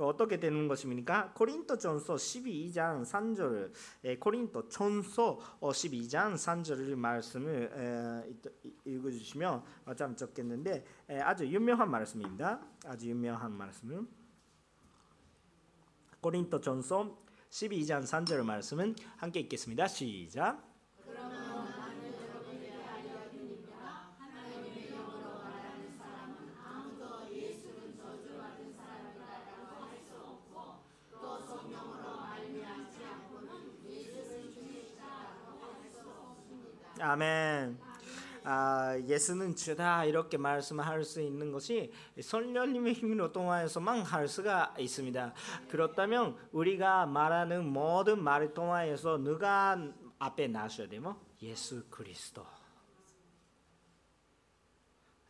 [0.07, 1.33] 어떻게 되는 것입니까?
[1.33, 8.39] 코린토전서 12장 3절 코린토 전서 12장 3절 말씀을
[8.85, 9.63] 읽어주시면
[9.97, 10.85] 참 좋겠는데
[11.23, 12.61] 아주 유명한 말씀입니다.
[12.85, 14.07] 아주 유명한 말씀은
[16.21, 17.17] 코린토 전서
[17.49, 19.87] 12장 3절 말씀은 함께 읽겠습니다.
[19.87, 20.68] 시작.
[37.09, 37.79] 아멘.
[38.43, 41.91] 아, 예수는 주다 이렇게 말씀할 수 있는 것이
[42.21, 45.33] 성령님의 힘으로 통하여서만 할 수가 있습니다.
[45.69, 49.75] 그렇다면 우리가 말하는 모든 말을 통하여서 누가
[50.19, 52.45] 앞에 나셔야 되면 예수 그리스도.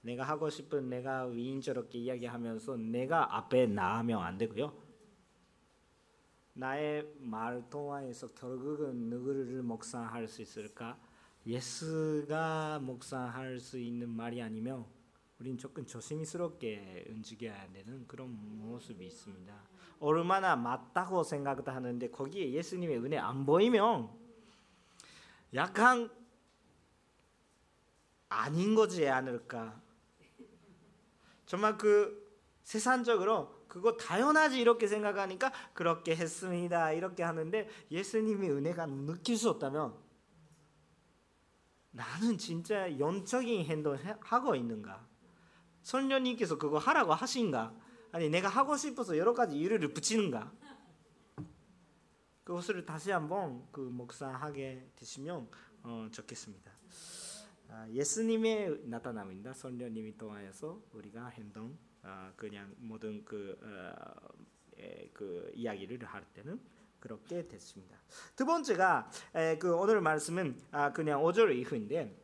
[0.02, 4.74] 내가 하고 싶은 내가 위인저렇게 이야기하면서 내가 앞에 나가면 안 되고요.
[6.54, 10.98] 나의 말 통하여서 결국은 누구를 묵상할 수 있을까?
[11.46, 14.86] 예수가 묵상할 수 있는 말이 아니면
[15.40, 19.54] 우린 조금 조심스럽게 움직여야 되는 그런 모습이 있습니다.
[20.00, 24.10] 얼마나 맞다고 생각도 하는데 거기에 예수님의 은혜 안 보이면
[25.54, 26.10] 약간
[28.28, 29.82] 아닌 거지 않을까?
[31.46, 32.30] 정말 그
[32.64, 40.09] 세상적으로 그거 당연하지 이렇게 생각하니까 그렇게 했습니다 이렇게 하는데 예수님의 은혜가 느낄 수 없다면
[41.92, 45.08] 나는 진짜 영적인 행동을 하고 있는가?
[45.82, 47.74] 선녀님께서 그거 하라고 하신가?
[48.12, 50.52] 아니 내가 하고 싶어서 여러 가지 이유를 붙이는가?
[52.44, 55.48] 그것을 다시 한번 그 묵상하게 되시면
[55.84, 56.72] 어, 좋겠습니다.
[57.70, 59.54] 아, 예수님의 나타남입니다.
[59.54, 64.30] 선녀님이 통하여서 우리가 행동 아, 그냥 모든 그, 어,
[65.14, 66.60] 그 이야기를 할 때는
[67.00, 67.98] 그렇게 됐습니다.
[68.36, 69.10] 두 번째가
[69.60, 72.16] 그 오늘 말씀은 아, 그냥 5절 이후인데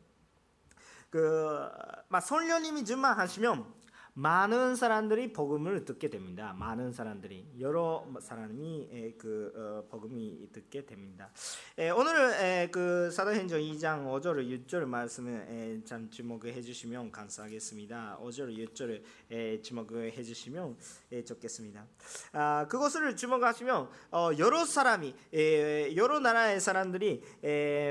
[1.10, 3.74] 그막 선녀님이 증만하시면
[4.18, 6.54] 많은 사람들이 복음을 듣게 됩니다.
[6.58, 11.30] 많은 사람들이 여러 사람이 그 어, 복음이 듣게 됩니다.
[11.94, 18.18] 오늘 그 사도행전 2장 5절 6절 말씀을 참 주목해 주시면 감사하겠습니다.
[18.22, 20.78] 5절 6절 주목해 주시면
[21.26, 21.84] 좋겠습니다.
[22.32, 25.14] 아, 그것을 주목하시면 어, 여러 사람이
[25.94, 27.22] 여러 나라의 사람들이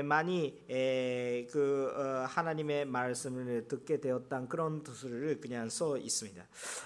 [0.04, 6.15] 많이 그 어, 하나님의 말씀을 듣게 되었던 그런 뜻을 그냥 써 있습니다.
[6.16, 6.42] 있습니다.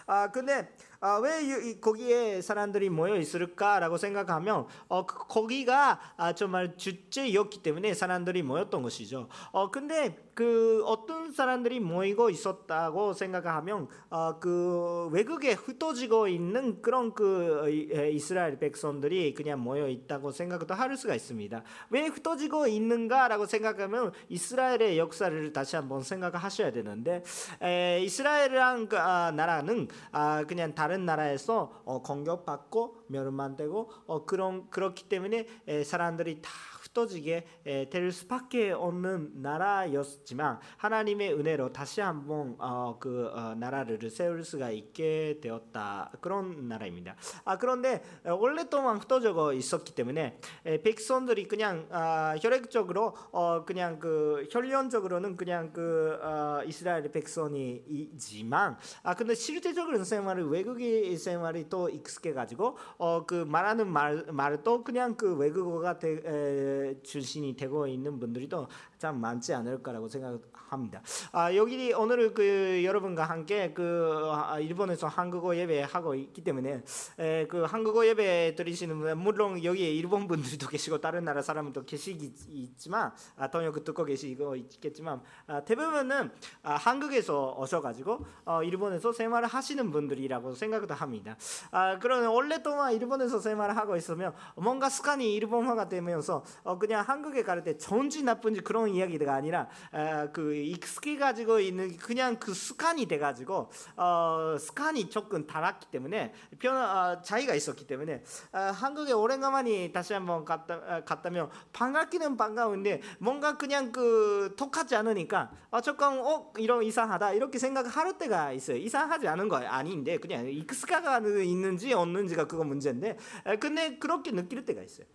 [0.07, 0.69] 아 근데
[1.03, 8.43] 아, 왜 거기에 사람들이 모여 있을까라고 생각하면 어, 그, 거기가 아, 정말 주제였기 때문에 사람들이
[8.43, 9.29] 모였던 것이죠.
[9.53, 17.69] 어, 근데 그 어떤 사람들이 모이고 있었다고 생각하면 어, 그 외국에 흩어지고 있는 그런 그
[18.11, 21.63] 이스라엘 백성들이 그냥 모여 있다고 생각도 할 수가 있습니다.
[21.91, 27.23] 왜 흩어지고 있는가라고 생각하면 이스라엘의 역사를 다시 한번 생각하셔야 되는데
[27.63, 35.05] 에, 이스라엘이란 그, 아, 나라는 아, 그냥 다른 나라에서 어, 공격받고 멸망되고 어, 그런 그렇기
[35.05, 36.51] 때문에 에, 사람들이 다
[36.91, 37.45] 흩어지게
[37.91, 45.39] 될 수밖에 없는 나라였지만 하나님의 은혜로 다시 한번 어, 그 어, 나라를 세울 수가 있게
[45.41, 47.15] 되었다 그런 나라입니다.
[47.45, 55.73] 아 그런데 오랫동안 흩어져 있었기 때문에 백성들이 그냥 아, 혈액적으로 어, 그냥 그 혈연적으로는 그냥
[55.73, 63.35] 그 어, 이스라엘 백성이지만 아 근데 실제적으로 생활을 외국의 생활이 또 익숙해 가지고 어, 그
[63.35, 70.09] 말하는 말 말도 그냥 그 외국어가 되, 에, 출신이 되고 있는 분들이도 참 많지 않을까라고
[70.09, 70.41] 생각
[70.73, 71.01] 합니다.
[71.33, 76.83] 아, 여기 오늘 그 여러분과 함께 그 아, 일본에서 한국어 예배 하고 있기 때문에
[77.19, 83.13] 에, 그 한국어 예배 드리시는 분 물론 여기에 일본 분들도 계시고 다른 나라 사람도 계시겠지만
[83.37, 86.31] 아, 통역 듣고 계시고 있겠지만 아, 대부분은
[86.63, 91.37] 아, 한국에서 오셔가지고 어, 일본에서 생활을 하시는 분들이라고 생각도 합니다.
[91.71, 97.61] 아, 그러면 오랫동안 일본에서 생활을 하고 있으면 뭔가 습관이 일본화가 되면서 어, 그냥 한국에 갈
[97.61, 103.19] 때 좋은지 나쁜지 그런 이야기가 아니라 어, 그 익숙해 가지고 있는 그냥 그 습관이 돼
[103.19, 110.13] 가지고 어, 습관이 조금 달았기 때문에 변 어, 차이가 있었기 때문에 어, 한국에 오랜만에 다시
[110.13, 116.83] 한번 갔다 어, 갔다면 반갑기는 반가운데 뭔가 그냥 그 똑같지 않으니까 어, 조금 어 이런
[116.83, 118.77] 이상하다 이렇게 생각할 때가 있어요.
[118.77, 123.19] 이상하지 않은 거 아닌데 그냥 익숙하가 있는지 없는지가 그거 문제인데
[123.61, 125.07] 근데 그렇게 느낄 때가 있어요.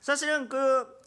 [0.00, 0.97] 사실은 그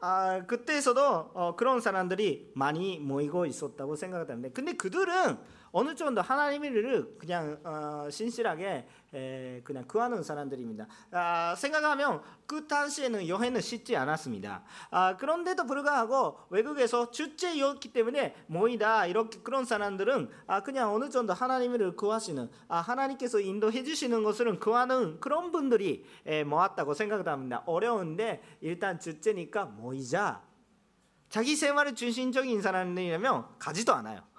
[0.00, 5.38] 아, 그때에서도 어, 그런 사람들이 많이 모이고 있었다고 생각하는데 근데 그들은
[5.72, 10.86] 어느 정도 하나님을 그냥 어, 신실하게 에, 그냥 구하는 사람들입니다.
[11.12, 14.62] 아, 생각하면 그 당시에는 여행은 쉽지 않았습니다.
[14.90, 21.96] 아, 그런데도 불구하고 외국에서 주제였기 때문에 모이다 이렇게 그런 사람들은 아, 그냥 어느 정도 하나님을
[21.96, 27.62] 구하시는 아, 하나님께서 인도해 주시는 것을 구하는 그런 분들이 에, 모았다고 생각합니다.
[27.66, 30.42] 어려운데 일단 주제니까 모이자.
[31.28, 34.29] 자기 생활을 중심적인 사람이라면 가지도 않아요.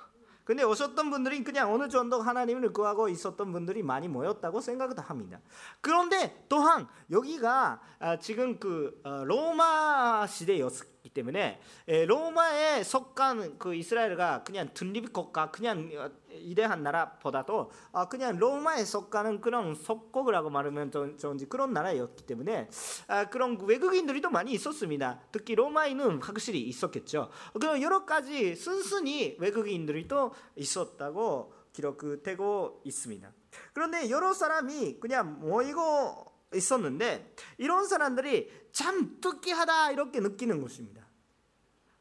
[0.44, 5.40] 근데 오셨던 분들이 그냥 어느 정도 하나님을 구하고 있었던 분들이 많이 모였다고 생각을 합니다.
[5.82, 14.44] 그런데 또한 여기가 아, 지금 그 어, 로마 시대였기 때문에 에, 로마에 속한 그 이스라엘가
[14.44, 21.18] 그냥 dun립 국가 그냥 어, 이대한 나라보다도 아, 그냥 로마에 속하는 그런 속국이라고 말하면 좋-
[21.18, 22.70] 좋은지 그런 나라였기 때문에
[23.08, 25.20] 아, 그런 외국인들이 또 많이 있었습니다.
[25.32, 27.30] 특히 로마에는 확실히 있었겠죠.
[27.60, 33.32] 그런 여러 가지 순순히 외국인들이 또 있었다고 기록되고 있습니다.
[33.74, 41.02] 그런데 여러 사람이 그냥 모이고 있었는데 이런 사람들이 참 특이하다 이렇게 느끼는 것입니다.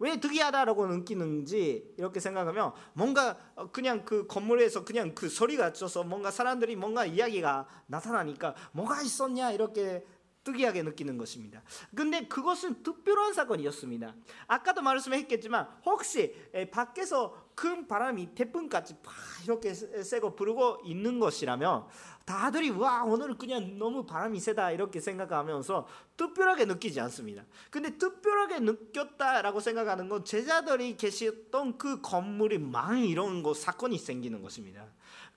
[0.00, 6.30] 왜 특이하다라고 느끼는지 이렇게 생각하면 뭔가 어, 그냥 그 건물에서 그냥 그 소리가 쪄서 뭔가
[6.30, 10.06] 사람들이 뭔가 이야기가 나타나니까 뭐가 있었냐 이렇게
[10.44, 11.62] 특이하게 느끼는 것입니다.
[11.94, 14.14] 근데 그것은 특별한 사건이었습니다.
[14.46, 19.14] 아까도 말씀했겠지만 혹시 에, 밖에서 큰 바람이 태풍까지 팍
[19.44, 21.86] 이렇게 세- 세고 부르고 있는 것이라면
[22.24, 25.86] 다들이 와 오늘 그냥 너무 바람이 세다 이렇게 생각하면서
[26.16, 27.44] 특별하게 느끼지 않습니다.
[27.70, 34.86] 근데 특별하게 느꼈다라고 생각하는 건 제자들이 계셨던 그 건물이 망 이런 거 사건이 생기는 것입니다.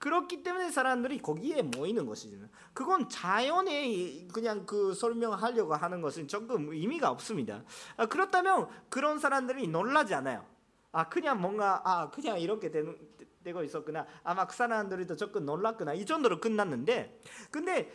[0.04, 2.36] 그렇기 때문에 사람들이 거기에 모이는 것이죠.
[2.74, 7.64] 그건 자연에 그냥 그 설명하려고 하는 것은 조금 의미가 없습니다.
[7.95, 10.45] 아, 그렇다면 그런 사람들이 놀라지 않아요.
[10.91, 12.97] 아 그냥 뭔가 아 그냥 이렇게 되는,
[13.45, 14.06] 되고 있었구나.
[14.26, 15.93] 아마 그 사람들도 조금 놀랐구나.
[15.93, 17.89] 이 정도로 끝났는데 근데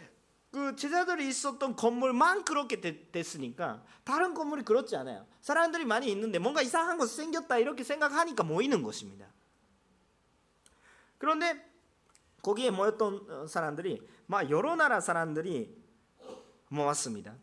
[0.51, 5.27] 그 제자들이 있었던 건물만 그렇게 되- 됐으니까 다른 건물이 그렇지 않아요.
[5.43, 9.27] 사람들이 많이 있는데 뭔가 이상한 것 생겼다 이렇게 생각하니까 모이는 것입니다.
[11.19, 11.68] 그런데
[12.43, 15.77] 거기에 모였던 어, 사람들이 막 여러 나라 사람들이
[16.69, 17.37] 모았습니다.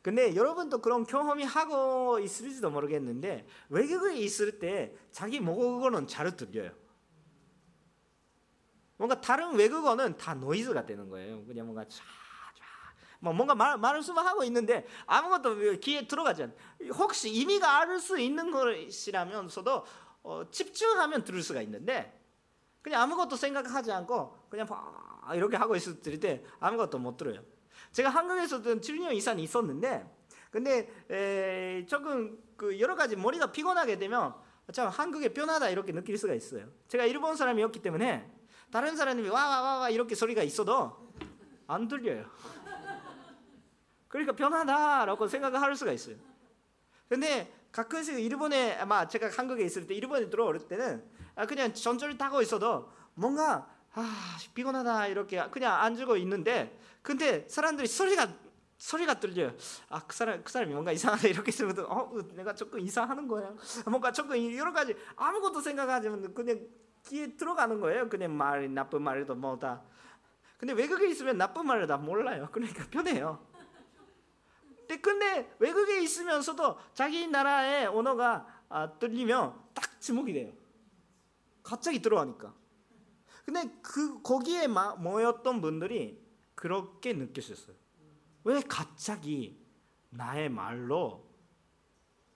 [0.00, 6.72] 근데 여러분도 그런 경험이 하고 있을지도 모르겠는데 외국에 있을 때 자기 모국어는 잘 들려요.
[8.96, 11.44] 뭔가 다른 외국어는 다 노이즈가 되는 거예요.
[11.44, 12.04] 그냥 뭔가 쫙쫙
[13.20, 16.54] 뭐 뭔가 말, 말씀을 하고 있는데 아무것도 귀에 들어가지 않.
[16.94, 19.84] 혹시 의미가 알 수 있는 것이라면서도
[20.24, 22.20] 어, 집중하면 들을 수가 있는데
[22.82, 27.40] 그냥 아무것도 생각하지 않고 그냥 막 이렇게 하고 있을 때 아무것도 못 들어요.
[27.92, 30.04] 제가 한국에서도 7년 이상 있었는데
[30.50, 34.34] 근데 에, 조금 그 여러 가지 머리가 피곤하게 되면
[34.72, 36.66] 참 한국의 변하다 이렇게 느낄 수가 있어요.
[36.88, 38.30] 제가 일본 사람이었기 때문에
[38.70, 41.12] 다른 사람이 와와와와 이렇게 소리가 있어도
[41.66, 42.24] 안 들려요.
[44.08, 46.16] 그러니까 변하다라고 생각을 할 수가 있어요.
[47.08, 52.40] 근데 가끔씩 일본에 아마 제가 한국에 있을 때 일본에 들어올 때는 아, 그냥 전철 타고
[52.42, 58.28] 있어도 뭔가 아 피곤하다 이렇게 그냥 앉고 있는데 근데 사람들이 소리가
[58.78, 59.52] 소리가 들려요.
[59.90, 63.52] 아 그 사람 그 사람이 뭔가 이상하다 이렇게 있으면 어 내가 조금 이상하는 거야.
[63.86, 66.60] 뭔가 조금 여러 가지 아무것도 생각하지 않으면 그냥
[67.06, 68.08] 귀에 들어가는 거예요.
[68.08, 69.82] 그냥 말 나쁜 말도 뭐다.
[70.58, 72.48] 근데 외국에 있으면 나쁜 말을 다 몰라요.
[72.52, 73.44] 그러니까 편해요.
[74.86, 80.52] 근데, 근데 외국에 있으면서도 자기 나라의 언어가 아, 들리면 딱 지목이 돼요.
[81.62, 82.54] 갑자기 들어가니까.
[83.44, 86.20] 근데 그 거기에 마, 모였던 분들이
[86.54, 87.74] 그렇게 느꼈었어요.
[88.44, 89.60] 왜 갑자기
[90.10, 91.26] 나의 말로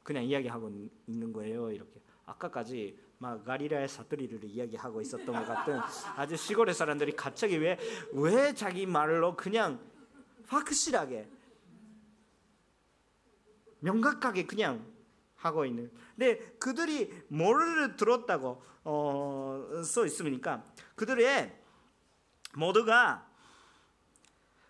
[0.02, 0.70] 그냥 이야기하고
[1.06, 1.70] 있는 거예요?
[1.70, 5.78] 이렇게 아까까지 막 가리라의 사투리를 이야기하고 있었던 것 같은
[6.16, 7.78] 아주 시골의 사람들이 갑자기 왜
[8.12, 9.80] 왜 자기 말로 그냥
[10.48, 11.28] 확실하게
[13.80, 14.84] 명확하게 그냥
[15.46, 15.90] 하고 있는.
[16.16, 21.62] 근데 그들이 뭐를 들었다고 어, 써 있으니까 그들의
[22.54, 23.28] 모두가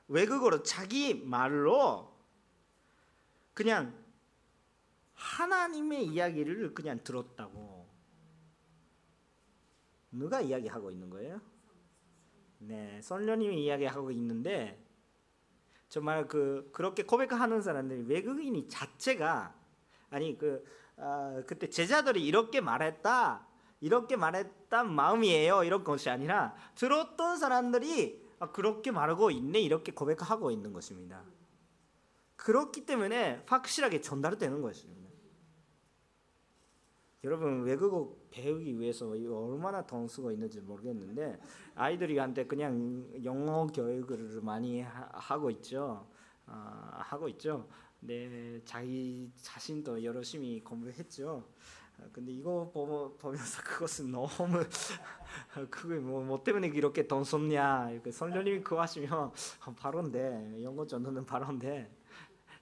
[0.08, 2.14] 외국어로 자기 말로
[3.52, 3.94] 그냥
[5.14, 7.86] 하나님의 이야기를 그냥 들었다고
[10.12, 11.40] 누가 이야기하고 있는 거예요?
[12.58, 14.82] 네, 선녀님이 이야기하고 있는데
[15.88, 19.54] 정말 그 그렇게 고백하는 사람들이 외국인이 자체가
[20.10, 20.64] 아니 그
[20.96, 23.46] 아, 그때 제자들이 이렇게 말했다
[23.80, 30.72] 이렇게 말했단 마음이에요 이런 것이 아니라 들었던 사람들이 아, 그렇게 말하고 있네 이렇게 고백하고 있는
[30.72, 31.24] 것입니다.
[32.36, 35.06] 그렇기 때문에 확실하게 전달되는 것입니다.
[37.24, 41.40] 여러분 외국어 배우기 위해서 얼마나 돈 쓰고 있는지 모르겠는데
[41.74, 46.06] 아이들이한테 그냥 영어 교육을 많이 하, 고 있죠.
[46.46, 46.52] 어,
[46.92, 47.68] 하고 있죠.
[48.06, 51.42] 네, 자기 자신도 열심히 공부했죠.
[51.98, 54.28] 어, 근데 이거 보면, 보면서 그것은 너무
[55.70, 59.32] 그게 뭐, 뭐 때문에 이렇게 돈 썼냐 이렇게 선녀님이 그거 하시면
[59.76, 61.90] 바로인데 영어 전도는 바로인데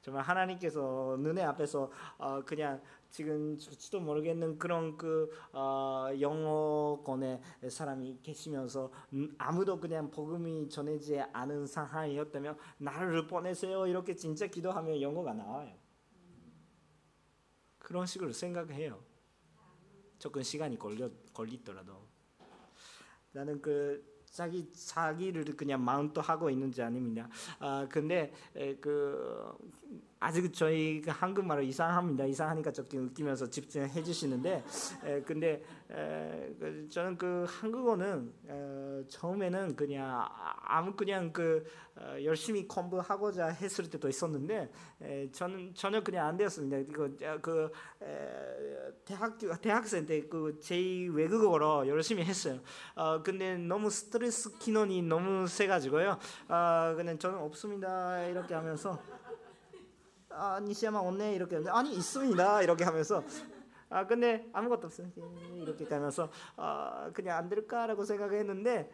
[0.00, 2.80] 정말 하나님께서 눈에 앞에서 어, 그냥
[3.14, 11.64] 지금 줄지도 모르겠는 그런 그 어, 영어권의 사람이 계시면서 음, 아무도 그냥 복음이 전해지지 않은
[11.64, 15.72] 상황이었다면 나를 보내세요 이렇게 진짜 기도하면 영어가 나와요.
[17.78, 19.00] 그런 식으로 생각해요.
[20.18, 22.08] 조금 시간이 걸려 걸리더라도
[23.30, 27.28] 나는 그 자기 자기를 그냥 마운트 하고 있는지 아닙니다.
[27.60, 29.56] 아 근데 에, 그
[30.24, 32.24] 아직 저희가 한국말을 이상합니다.
[32.24, 34.64] 이상하니까 조금 웃기면서 집중해 주시는데
[35.04, 40.26] 에, 근데 에, 그 저는 그 한국어는 에, 처음에는 그냥
[40.62, 41.64] 아무 그냥 그
[41.96, 44.70] 어, 열심히 공부하고자 했을 때도 있었는데
[45.02, 46.78] 에, 저는 전혀 그냥 안 되었습니다.
[46.78, 47.08] 이거
[47.42, 47.70] 그
[48.02, 50.74] 에, 대학교 대학생 때 그 제
[51.12, 52.58] 외국어로 열심히 했어요.
[52.94, 56.18] 어, 근데 너무 스트레스 기능이 너무 세가지고요.
[56.48, 58.98] 아 그냥 저는 없습니다 이렇게 하면서
[60.36, 63.22] 아 니시야마 없네 이렇게 하면서 아니 있습니다 이렇게 하면서.
[63.90, 65.06] 아 근데 아무것도 없어요.
[65.54, 68.90] 이렇게 가면서 아 그냥 안 될까라고 생각했는데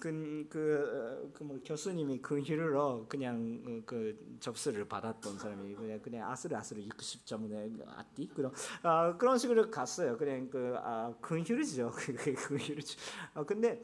[0.00, 7.86] 그그뭐 그, 그뭐 교수님이 그 휴로 그냥 그 접수를 받았던 사람이 그냥 그냥 아스르 60점에
[7.96, 10.16] 아띠 그런 아 그런 식으로 갔어요.
[10.16, 11.92] 그냥 그아 근휴르죠.
[11.94, 12.98] 그 근휴르죠.
[13.34, 13.80] 아 근데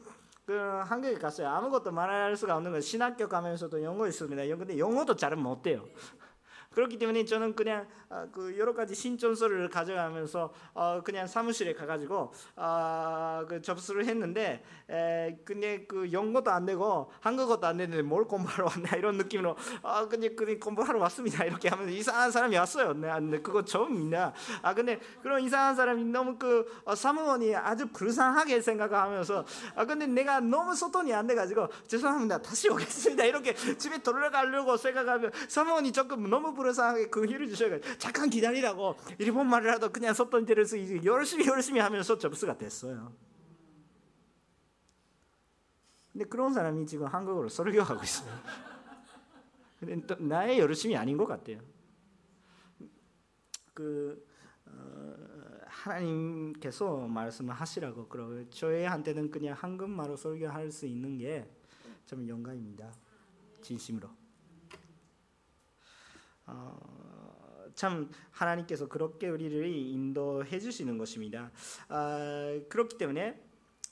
[0.51, 1.47] 그 한국에 갔어요.
[1.47, 4.57] 아무것도 말할 수가 없는 거 신학교 가면서도 영어 있습니다.
[4.57, 5.87] 근데 영어도 잘은 못 돼요.
[6.73, 13.61] 그렇기 때문에 저는 그냥 아, 그 여러 가지 신청서를 가져가면서 어 그냥 사무실에 가가지고 아그
[13.61, 19.17] 접수를 했는데 에 근데 그 영어도 안 되고 한국어도 안 되는데 뭘 공부하러 왔나 이런
[19.17, 22.93] 느낌으로 아 근데 그 공부하러 왔습니다 이렇게 하면서 이상한 사람이 왔어요.
[22.93, 24.33] 네, 그거 처음입니다.
[24.61, 29.45] 아 근데 그런 이상한 사람이 너무 그 어, 사무원이 아주 불쌍하게 생각하면서
[29.75, 35.91] 아 근데 내가 너무 소통이 안 돼가지고 죄송합니다 다시 오겠습니다 이렇게 집에 돌아가려고 생각하면 사무원이
[35.91, 41.79] 조금 너무 불쌍하게 그 힘을 주셔가지고 잠깐 기다리라고 일본 말이라도 그냥 썼던 데서 열심히 열심히
[41.79, 43.13] 하면서 접수가 됐어요.
[46.11, 48.29] 근데 그런 사람이 지금 한국어로 설교하고 있어요.
[49.79, 51.59] 근데 또 나의 열심이 아닌 것 같아요.
[53.73, 54.27] 그
[54.65, 55.15] 어,
[55.65, 61.47] 하나님께서 말씀을 하시라고 그러고 저희한테는 그냥 한국말로 설교할 수 있는 게
[62.11, 62.93] 참 영광입니다.
[63.61, 64.09] 진심으로.
[66.45, 71.51] 어, 참 하나님께서 그렇게 우리를 인도해 주시는 것입니다.
[71.87, 73.41] 아, 그렇기 때문에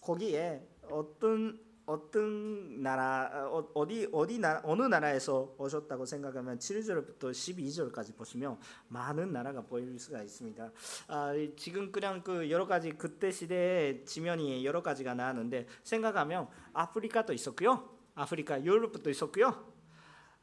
[0.02, 8.60] 거기에 어떤 어떤 나라 어, 어디 어디 나 어느 나라에서 오셨다고 생각하면 7절부터 12절까지 보시면
[8.90, 10.72] 많은 나라가 보일 수가 있습니다.
[11.08, 17.90] 아, 지금 그냥 그 여러 가지 그때 시대의 지면이 여러 가지가 나왔는데 생각하면 아프리카도 있었고요.
[18.14, 19.74] 아프리카 유럽도 있었고요.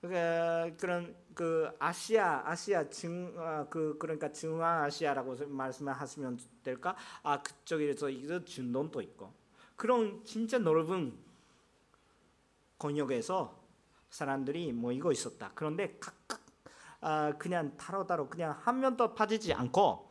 [0.00, 6.96] 그런 그 아시아 아시아 증그 아, 그러니까 중앙 아시아라고 말씀하시면 될까?
[7.22, 9.34] 아 그쪽에서 이거 중동도 있고
[9.76, 11.14] 그런 진짜 넓은
[12.78, 13.54] 권역에서
[14.08, 15.52] 사람들이 모이고 있었다.
[15.54, 16.40] 그런데 각각
[17.02, 20.10] 아 그냥 따로따로 그냥 한 면도 빠지지 않고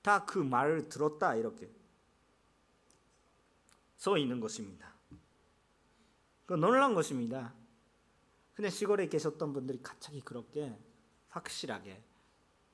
[0.00, 1.70] 다 그 말을 들었다 이렇게
[3.98, 4.90] 써 있는 것입니다.
[6.46, 7.52] 그 놀란 것입니다.
[8.58, 10.76] 근데 시골에 계셨던 분들이 갑자기 그렇게
[11.28, 12.02] 확실하게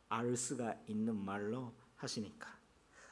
[0.09, 2.59] 알 수가 있는 말로 하시니까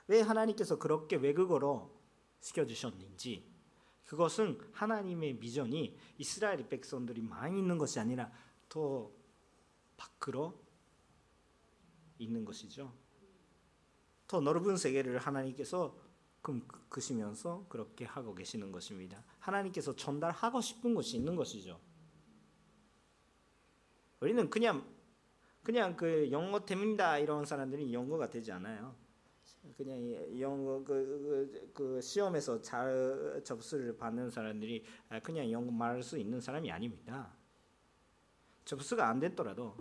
[0.08, 1.94] 왜 하나님께서 그렇게 외국어로
[2.40, 3.46] 시켜주셨는지
[4.06, 8.32] 그것은 하나님의 비전이 이스라엘 백성들이 많이 있는 것이 아니라
[8.70, 9.10] 더
[9.98, 10.58] 밖으로
[12.16, 12.90] 있는 것이죠.
[14.26, 15.94] 더 넓은 세계를 하나님께서
[16.40, 19.22] 금크시면서 그렇게 하고 계시는 것입니다.
[19.40, 21.78] 하나님께서 전달하고 싶은 것이 있는 것이죠.
[24.22, 24.84] 우리는 그냥
[25.64, 28.94] 그냥 그 영어 됩니다 이런 사람들이 영어가 되지 않아요.
[29.76, 34.84] 그냥 영어 그, 그, 그 시험에서 잘 접수를 받는 사람들이
[35.24, 37.34] 그냥 영어 말할 수 있는 사람이 아닙니다.
[38.64, 39.76] 접수가 안 됐더라도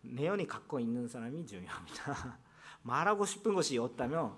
[0.00, 2.40] 내연이 갖고 있는 사람이 중요합니다.
[2.82, 4.36] 말하고 싶은 것이 없다면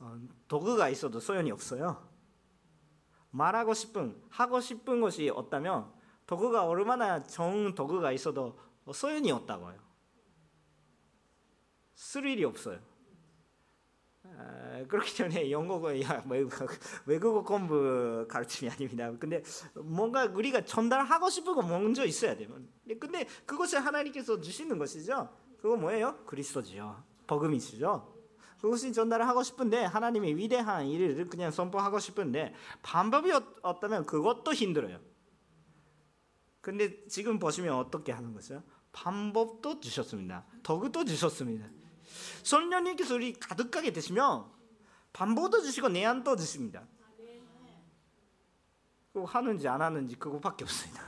[0.00, 2.06] 어, 도구가 있어도 소용이 없어요.
[3.30, 8.58] 말하고 싶은 하고 싶은 것이 없다면 도구가 얼마나 좋은 도구가 있어도
[8.92, 9.78] 소용이 없다고요.
[11.94, 12.78] 스릴이 없어요.
[14.36, 16.24] 아, 그렇기 때문에 영어가 야,
[17.06, 19.12] 외국어 공부 가르침이 아닙니다.
[19.18, 19.42] 근데
[19.74, 22.48] 뭔가 우리가 전달하고 싶은 거 먼저 있어야 돼요.
[22.98, 25.28] 근데 그것이 하나님께서 주시는 것이죠.
[25.60, 26.24] 그거 뭐예요?
[26.26, 27.02] 그리스도지요.
[27.26, 28.12] 복음이시죠.
[28.60, 33.30] 그것이 전달을 하고 싶은데 하나님의 위대한 일을 그냥 선포하고 싶은데 방법이
[33.62, 34.98] 없다면 그것도 힘들어요.
[36.64, 38.62] 근데 지금 보시면 어떻게 하는 거죠?
[38.90, 40.46] 방법도 주셨습니다.
[40.62, 41.68] 도구도 주셨습니다.
[42.42, 44.46] 성령님께서 우리 가득하게 되시면
[45.12, 46.86] 방법도 주시고 내안도 주십니다.
[49.12, 51.04] 그거 하는지 안 하는지 그거밖에 없습니다.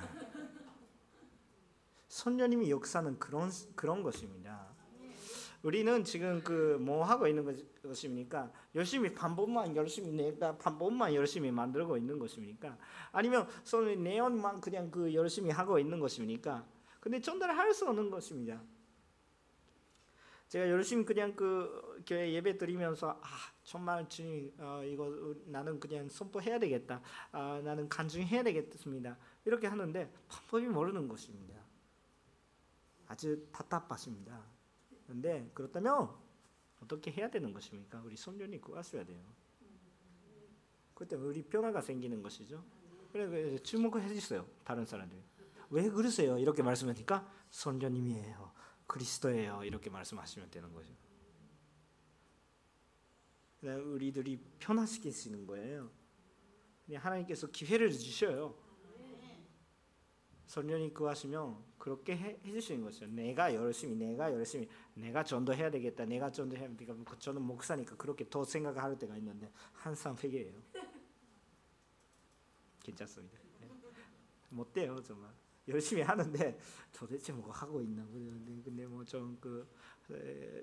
[2.08, 4.65] 성령님이 역사는 그런 그런 것입니다.
[5.66, 7.44] 우리는 지금 그 뭐 하고 있는
[7.82, 8.52] 것입니까?
[8.76, 12.78] 열심히 반복만 열심히 내가 반복만 열심히 만들고 있는 것입니까?
[13.10, 16.64] 아니면 손 내용만 그냥 그 열심히 하고 있는 것입니까?
[17.00, 18.62] 근데 전달할 수 없는 것입니다.
[20.48, 23.26] 제가 열심히 그냥 그 교회 예배 드리면서 아
[23.64, 27.02] 정말 주님 어, 이거 나는 그냥 선포해야 되겠다.
[27.32, 29.18] 아, 나는 간증해야 되겠습니다.
[29.44, 31.56] 이렇게 하는데 방법이 모르는 것입니다.
[33.08, 34.55] 아주 답답하십니다.
[35.06, 36.10] 그런데 그렇다면
[36.82, 38.02] 어떻게 해야 되는 것입니까?
[38.04, 39.24] 우리 손련이 구하셔야 돼요.
[40.94, 42.64] 그때 우리 변화가 생기는 것이죠.
[43.12, 44.46] 그래 주목해 주세요.
[44.64, 45.22] 다른 사람들.
[45.70, 46.38] 왜 그러세요?
[46.38, 48.52] 이렇게 말씀하니까 손련님이에요.
[48.86, 49.64] 그리스도예요.
[49.64, 50.94] 이렇게 말씀하시면 되는 거죠.
[53.62, 55.90] 우리들이 변화시키시는 거예요.
[56.94, 58.56] 하나님께서 기회를 주셔요.
[60.46, 63.06] 선련이 구하시면 그렇게 해, 주시는 것이죠.
[63.08, 66.94] 내가 열심히, 내가 열심히, 내가 전도해야 되겠다, 내가 전도해야 되겠다.
[67.04, 70.54] 그 저는 목사니까 그렇게 더 생각할 때가 있는데 항상 회개예요.
[72.82, 73.38] 괜찮습니다.
[73.60, 73.68] 네.
[74.50, 75.30] 못 돼요 정말.
[75.68, 76.56] 열심히 하는데
[76.92, 78.06] 도대체 뭐 하고 있나
[78.64, 79.66] 근데 뭐 좀그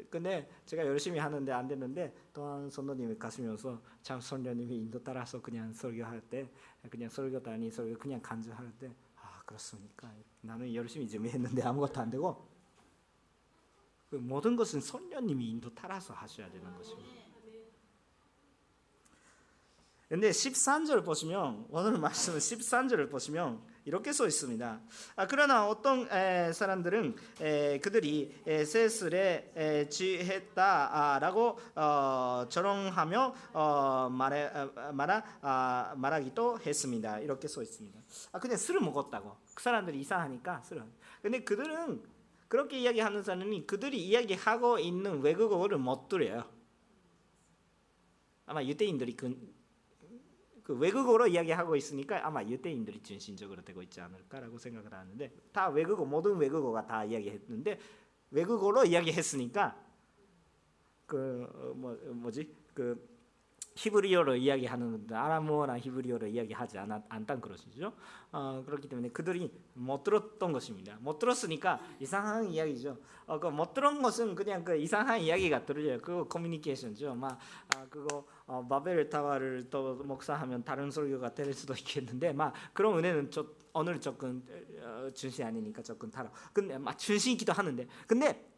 [0.10, 6.22] 근데 제가 열심히 하는데 안 되는데 또한 선도님이 가시면서 참 선녀님이 인도 따라서 그냥 설교할
[6.22, 6.50] 때
[6.90, 8.92] 그냥 설교도 아니 설교 그냥 간주할 때아
[9.46, 10.12] 그렇습니까?
[10.42, 12.48] 나는 열심히 좀 했는데 아무것도 안 되고
[14.10, 17.24] 그 모든 것은 선녀님이 인도 따라서 하셔야 되는 것입니다.
[20.08, 24.82] 근데 13절 보시면 오늘 말씀은 13절을 보시면 이렇게 써 있습니다.
[25.16, 34.50] 아, 그러나 어떤 에, 사람들은 에, 그들이 세슬에 지했다라고 어, 조롱하며 어, 말해,
[34.94, 37.20] 말하, 아, 말하기도 했습니다.
[37.20, 38.00] 이렇게 써 있습니다.
[38.32, 39.36] 아, 그냥 술을 먹었다고.
[39.54, 40.84] 그 사람들이 이상하니까 술을.
[41.22, 42.04] 근데 그들은
[42.48, 46.48] 그렇게 이야기하는 사람이 그들이 이야기하고 있는 외국어를 못 들어요.
[48.46, 49.53] 아마 유대인들이 그,
[50.64, 56.38] 그 외국어로 이야기하고 있으니까 아마 유대인들이 중심적으로 되고 있지 않을까라고 생각을 하는데 다 외국어 모든
[56.38, 57.80] 외국어가 다 이야기했는데
[58.32, 59.78] 외국어로 이야기했으니까
[61.06, 62.56] 그 뭐 뭐지?
[62.74, 63.13] 그
[63.76, 67.94] 히브리어로 이야기하는 아람어나 히브리어로 이야기하지 않았, 않단 그러시죠.
[68.32, 70.98] 어, 그렇기 때문에 그들이 못 들었던 것입니다.
[71.02, 72.98] 못 들었으니까 이상한 이야기죠.
[73.26, 76.00] 어, 그못 들은 것은 그냥 그 이상한 이야기가 들려요.
[76.02, 77.16] 그 커뮤니케이션죠.
[77.16, 77.40] 막
[77.76, 83.32] 아, 그거 어, 바벨 타와를 또 목사하면 다른 설교가 될 수도 있겠는데 막 그런 은혜는
[83.32, 84.44] 저 오늘 조금
[84.82, 86.32] 어, 준시 아니니까 조금 타라.
[86.54, 88.52] 근데 막 준시이기도 하는데 근데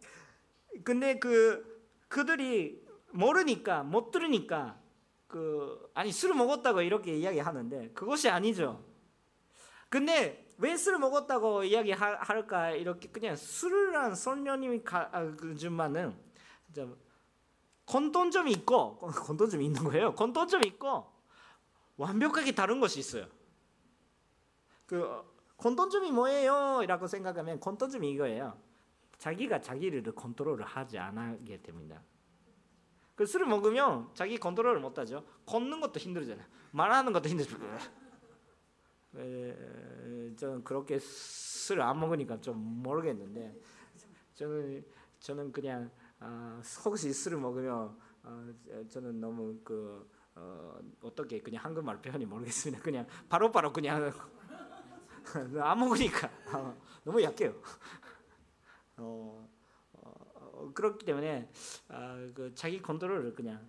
[0.84, 1.76] 근데 그
[2.10, 4.78] 그들이 모르니까 못 들으니까
[5.28, 8.84] 그 아니 술을 먹었다고 이렇게 이야기하는데 그것이 아니죠.
[9.90, 14.84] 근데 왜 술을 먹었다고 이야기할까 이렇게 그냥 술을 선녀님이
[15.58, 16.18] 주만은
[17.86, 20.16] 건돈점이 있고 건돈점이 있는 거예요.
[20.16, 21.12] 건돈점이 있고
[21.98, 23.28] 완벽하게 다른 것이 있어요.
[24.86, 25.24] 그
[25.58, 28.58] 건돈점이 뭐예요?라고 생각하면 건돈점이 이거예요.
[29.18, 32.02] 자기가 자기를 컨트롤을 하지 않게 됩니다.
[33.16, 35.24] 그 술을 먹으면 자기 컨트롤을 못하죠.
[35.46, 36.46] 걷는 것도 힘들잖아요.
[36.72, 37.58] 말하는 것도 힘들죠.
[40.36, 43.56] 저는 그렇게 술을 안 먹으니까 좀 모르겠는데
[44.34, 44.86] 저는
[45.20, 45.90] 저는 그냥
[46.20, 48.54] 어, 혹시 술을 먹으면 어,
[48.90, 50.78] 저는 너무 그 어,
[51.16, 52.84] 떻게 그냥 한국말 표현이 모르겠습니다.
[52.84, 54.12] 그냥 바로바로 바로 그냥
[55.64, 56.30] 안 먹으니까
[57.04, 57.54] 너무 약해요.
[58.98, 59.50] 어, 어,
[60.74, 61.50] 그렇기 때문에
[61.90, 63.68] 아, 그 자기 컨트롤을 그냥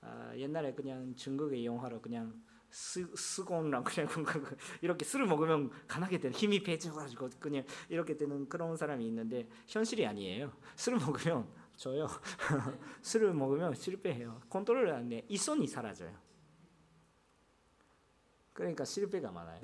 [0.00, 4.08] 아, 옛날에 그냥 중국의 영화로 그냥 스, 스곤랑 그냥
[4.82, 10.52] 이렇게 술을 먹으면 강하게 되는 힘이 배져가지고 그냥 이렇게 되는 그런 사람이 있는데 현실이 아니에요.
[10.76, 12.06] 술을 먹으면 저요.
[13.02, 14.40] 술을 먹으면 실패해요.
[14.50, 15.24] 컨트롤을 안 돼.
[15.28, 16.14] 이 손이 사라져요.
[18.52, 19.60] 그러니까 실패가 많아요.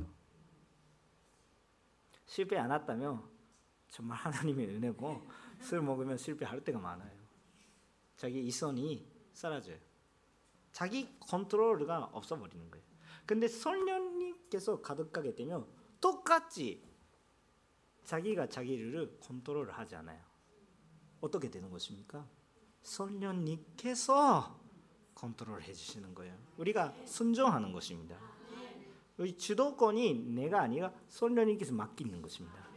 [2.26, 3.22] 실패 안 했다면
[3.88, 5.26] 정말 하나님의 은혜고
[5.60, 7.12] 술 먹으면 실패할 때가 많아요.
[8.16, 9.78] 자기 이손이 사라져요.
[10.72, 12.84] 자기 컨트롤가 없어버리는 거예요.
[13.26, 15.66] 근데 성령님께서 가득하게 되면
[16.00, 16.82] 똑같이
[18.04, 20.22] 자기가 자기를 컨트롤을 하지 않아요.
[21.20, 22.28] 어떻게 되는 것입니까?
[22.82, 24.60] 성령님께서
[25.14, 26.36] 컨트롤 해 주시는 거예요.
[26.58, 28.18] 우리가 순종하는 것입니다.
[29.16, 32.68] 우리 주도권이 내가 아니라 성령님께서 맡기는 것입니다.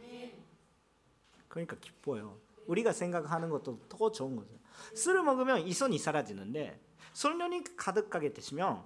[1.48, 2.38] 그러니까 기뻐요.
[2.68, 4.50] 우리가 생각하는 것도 더 좋은 거죠.
[4.94, 6.80] 술을 먹으면 이 손이 사라지는데
[7.12, 8.84] 성령이 가득하게 되시면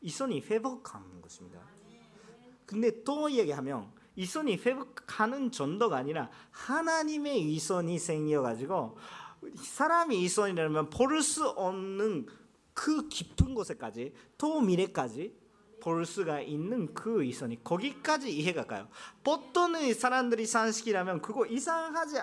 [0.00, 1.60] 이 손이 회복하는 것입니다.
[2.66, 8.98] 근데 또 얘기하면 이 손이 회복하는 정도가 아니라 하나님의 이 손이 생겨가지고
[9.56, 12.26] 사람이 이 손이라면 볼 수 없는
[12.74, 15.36] 그 깊은 곳에까지 또 미래까지
[15.80, 18.88] 볼 수가 있는 그 이선이 거기까지 이해가 가요.
[19.22, 22.18] 보통의 사람들이 상식이라면 그거 이상하지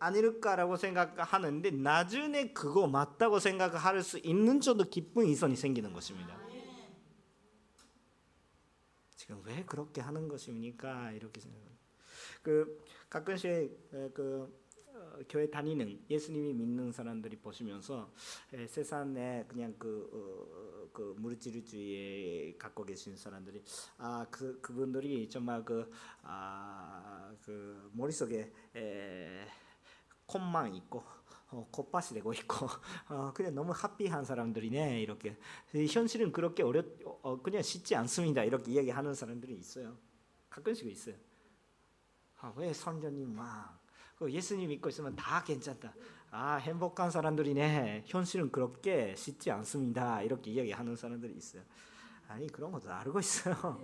[0.00, 6.38] 아닐까라고 생각하는데 나중에 그거 맞다고 생각할 수 있는 정도 깊은 이선이 생기는 것입니다.
[9.14, 11.12] 지금 왜 그렇게 하는 것입니까?
[11.12, 11.78] 이렇게 생각합니다.
[12.42, 13.78] 그 가끔씩
[14.14, 14.60] 그
[14.92, 18.12] 어, 교회 다니는 예수님이 믿는 사람들이 보시면서
[18.52, 23.62] 에, 세상에 그냥 그, 어, 그 물질주의에 갖고 계신 사람들이
[23.98, 25.90] 아 그 그분들이 정말 그
[26.22, 29.46] 아, 그 머릿속에 에,
[30.30, 31.02] 콧만 있고
[31.50, 32.68] 어, 콧밭이 되고 있고
[33.08, 35.36] 어, 그냥 너무 하피한 사람들이네 이렇게.
[35.90, 36.86] 현실은 그렇게 어렵
[37.22, 39.96] 어, 그냥 쉽지 않습니다 이렇게 이야기하는 사람들이 있어요.
[40.48, 41.16] 가끔씩 있어요.
[42.38, 45.92] 아, 왜 선녀님 막그 예수님 믿고 있으면 다 괜찮다.
[46.30, 48.04] 아 행복한 사람들이네.
[48.06, 51.62] 현실은 그렇게 쉽지 않습니다 이렇게 이야기하는 사람들이 있어요.
[52.28, 53.80] 아니 그런 것도 알고 있어요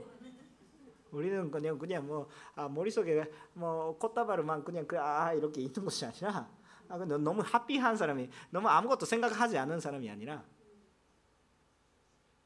[1.16, 6.46] 우리는 그냥 그냥 뭐 아, 머릿속에 뭐 꽃다발만 그냥 그아 이렇게 있는 것이 아니라
[6.88, 10.44] 아, 너무 하피한 사람이 너무 아무것도 생각하지 않은 사람이 아니라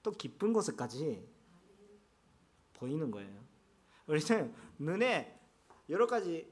[0.04, 1.28] 또 깊은 곳에까지
[2.74, 3.44] 보이는 거예요.
[4.06, 5.38] 우리는 눈에
[5.88, 6.48] 여러 가지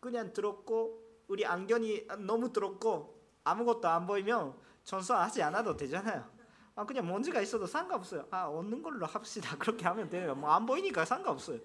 [0.00, 6.39] 그냥 들었고 우리 안경이 너무 들었고 아무것도 안 보이면 전소하지 않아도 되잖아요.
[6.80, 8.26] 아 그냥 먼지가 있어도 상관없어요.
[8.30, 9.54] 아 없는 걸로 합시다.
[9.60, 10.34] 그렇게 하면 돼요.
[10.34, 11.60] 뭐 안 보이니까 상관없어요.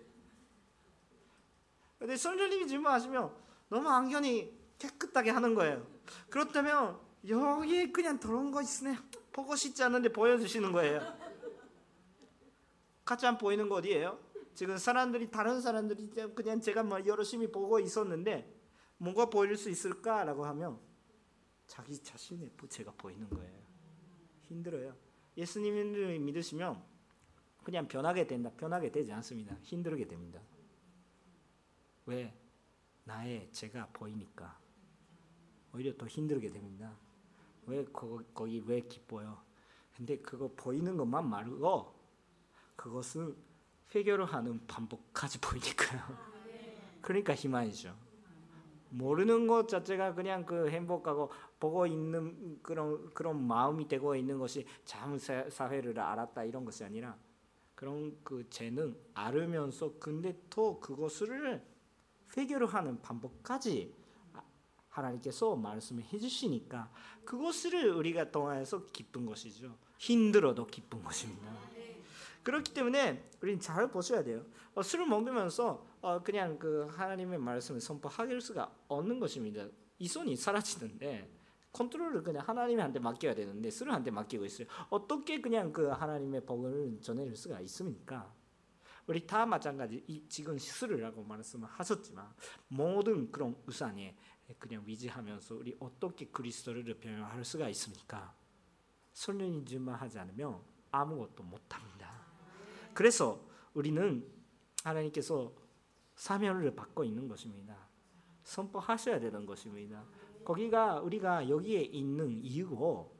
[1.97, 3.33] 근데 선생님이 질문하시면
[3.69, 5.87] 너무 안경이 깨끗하게 하는 거예요.
[6.29, 8.97] 그렇다면 여기에 그냥 더러운 거 있으네.
[9.31, 11.01] 보고 싶지 않은데 보여주시는 거예요.
[13.05, 14.19] 가장 보이는 거 어디예요?
[14.53, 18.53] 지금 사람들이 다른 사람들이 그냥 제가 뭐 열심히 보고 있었는데
[18.97, 20.77] 뭔가 보일 수 있을까라고 하면
[21.67, 23.63] 자기 자신의 부채가 보이는 거예요.
[24.43, 25.04] 힘들어요.
[25.37, 26.81] 예수님을 믿으시면
[27.63, 28.51] 그냥 변하게 된다.
[28.55, 29.55] 변하게 되지 않습니다.
[29.63, 30.39] 힘들게 됩니다.
[32.05, 32.33] 왜?
[33.03, 34.57] 나의 죄가 보이니까.
[35.73, 36.95] 오히려 더 힘들게 됩니다.
[37.65, 39.41] 왜 거기, 거기 왜 기뻐요?
[39.95, 41.93] 근데 그거 보이는 것만 말고
[42.75, 43.35] 그것을
[43.93, 46.01] 회개를 하는 반복까지 보이니까요.
[47.01, 48.04] 그러니까 희망이죠.
[48.89, 55.17] 모르는 것 자체가 그냥 그 행복하고 보고 있는 그런 그런 마음이 되고 있는 것이 참
[55.17, 57.17] 사회를 알았다 이런 것이 아니라
[57.75, 61.61] 그런 그 죄는 알으면서 근데 또 그것을
[62.37, 63.93] 회개를 하는 반복까지
[64.89, 66.89] 하나님께서 말씀해 주시니까
[67.25, 69.75] 그것을 우리가 통해서 기쁜 것이죠.
[69.97, 71.74] 힘들어도 기쁜 것입니다.
[72.45, 74.45] 그렇기 때문에 우리는 잘 보셔야 돼요.
[74.75, 79.65] 어, 술을 먹으면서 어, 그냥 그 하나님의 말씀을 선포할 수가 없는 것입니다.
[79.97, 81.27] 이 손이 사라지는데
[81.71, 84.67] 컨트롤을 그냥 하나님한테 맡겨야 되는데 술을 한테 맡기고 있어요.
[84.91, 88.31] 어떻게 그냥 그 하나님의 복을 전해줄 수가 있습니까?
[89.07, 92.31] 우리 다 마찬가지 지금 술이라고 말씀을 하셨지만
[92.67, 94.15] 모든 그런 우산에
[94.59, 98.35] 그냥 위지하면서 우리 어떻게 그리스도를 변화할 수가 있습니까?
[99.13, 101.94] 성령님만 하지 않으면 아무것도 못합니다.
[102.95, 104.25] 그래서 우리는
[104.83, 105.53] 하나님께서
[106.15, 107.75] 사명을 받고 있는 것입니다.
[108.43, 110.03] 선포하셔야 되는 것입니다.
[110.45, 113.14] 거기가 우리가 여기에 있는 이유고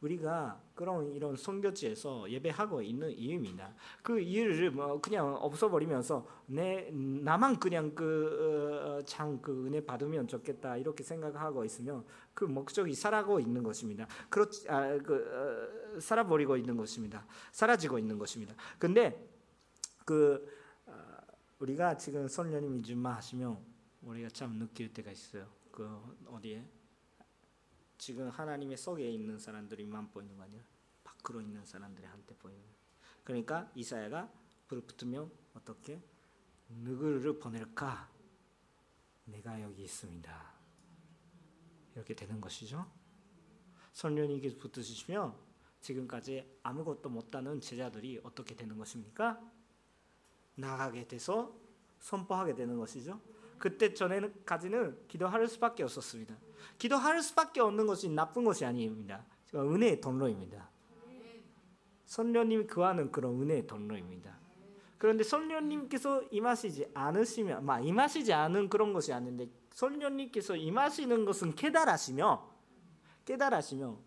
[0.00, 3.74] 우리가 그런 이런 선교지에서 예배하고 있는 이유입니다.
[4.02, 11.02] 그 이유를 뭐 그냥 없어버리면서 내 나만 그냥 그참그 어, 그 은혜 받으면 좋겠다 이렇게
[11.02, 14.06] 생각하고 있으면 그 목적이 살아고 있는 것입니다.
[14.28, 17.26] 그렇지 아, 그 어, 살아버리고 있는 것입니다.
[17.52, 18.54] 사라지고 있는 것입니다.
[18.78, 19.26] 근데
[20.04, 20.46] 그
[20.84, 20.92] 어,
[21.58, 23.58] 우리가 지금 선녀님이 준마하시면
[24.02, 25.46] 우리가 참 느낄 때가 있어요.
[25.70, 25.88] 그
[26.26, 26.62] 어디에
[27.98, 30.62] 지금 하나님의 속에 있는 사람들이만 보이는 거 아니야?
[31.04, 32.62] 밖으로 있는 사람들이 한테 보이는.
[33.24, 34.30] 그러니까 이사야가
[34.68, 36.00] 불 붙으면 어떻게
[36.68, 38.10] 누구를 보낼까?
[39.24, 40.54] 내가 여기 있습니다.
[41.94, 42.86] 이렇게 되는 것이죠.
[43.92, 45.34] 선녀님께 붙으시면
[45.80, 49.40] 지금까지 아무것도 못하는 제자들이 어떻게 되는 것입니까?
[50.56, 51.56] 나가게 돼서
[52.00, 53.20] 선포하게 되는 것이죠.
[53.58, 56.36] 그때 전에까지는 기도할 수밖에 없었습니다.
[56.78, 59.24] 기도할 수밖에 없는 것이 나쁜 것이 아닙니다.
[59.54, 60.70] 은혜의 통로입니다.
[62.06, 64.36] 선녀님이 그하는 그런 은혜의 통로입니다.
[64.98, 72.50] 그런데 선녀님께서 임하시지 않으시면, 막 임하시지 않은 그런 것이 아닌데 선녀님께서 임하시는 것은 깨달으시며
[73.26, 73.98] 깨달으시며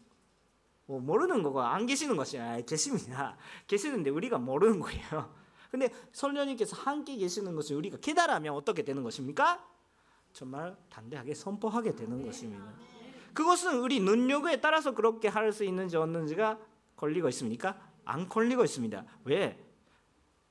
[0.88, 3.38] 뭐 모르는 거고 안 계시는 것이 아니라 계십니다.
[3.68, 5.39] 계시는데 우리가 모르는 거예요.
[5.70, 9.65] 근데 선녀님께서 함께 계시는 것을 우리가 깨달으면 어떻게 되는 것입니까?
[10.34, 12.65] 정말 담대하게 선포하게 되는 것입니다.
[13.34, 16.59] 그것은 우리 능력에 따라서 그렇게 할 수 있는지 없는지가
[16.95, 17.80] 걸리고 있습니까?
[18.05, 19.05] 안 걸리고 있습니다.
[19.26, 19.63] 왜?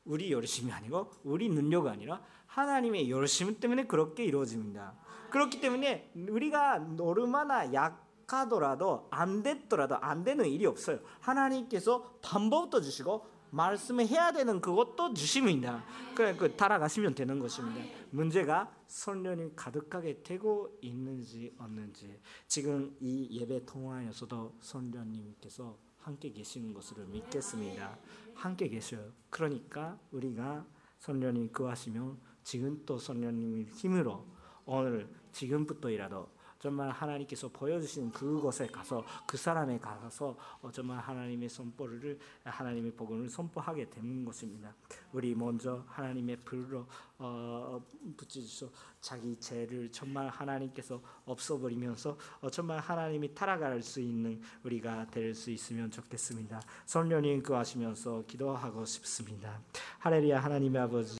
[0.04, 4.94] 우리 열심이 아니고 우리 능력이 아니라 하나님의 열심 때문에 그렇게 이루어집니다.
[5.30, 11.00] 그렇기 때문에 우리가 얼마나 약하더라도 안 됐더라도 안 되는 일이 없어요.
[11.20, 15.84] 하나님께서 방법도 주시고 말씀해야 되는 그것도 주십니다.
[16.14, 17.80] 그래 그 따라가시면 되는 것입니다.
[18.10, 27.98] 문제가 성령이 가득하게 되고 있는지 없는지 지금 이 예배 통화에서도 성령님께서 함께 계시는 것을 믿겠습니다.
[28.34, 29.12] 함께 계셔요.
[29.30, 30.64] 그러니까 우리가
[30.98, 34.24] 성령님 구하시면 지금 또 성령님의 힘으로
[34.64, 42.92] 오늘 지금부터이라도 정말 하나님께서 보여주신 그곳에 가서 그 사람에 가서 어, 정말 하나님의 선포를 하나님의
[42.92, 44.74] 복음을 선포하게 되는 것입니다.
[45.12, 46.86] 우리 먼저 하나님의 불로
[47.18, 47.80] 어,
[48.16, 48.68] 붙여주셔
[49.00, 55.90] 자기 죄를 정말 하나님께서 없어버리면서 어, 정말 하나님이 따라갈 수 있는 우리가 될 수 있으면
[55.90, 56.60] 좋겠습니다.
[56.84, 59.60] 성령님 구하시면서 기도하고 싶습니다.
[60.00, 61.16] 하렐루야 하나님의 아버지.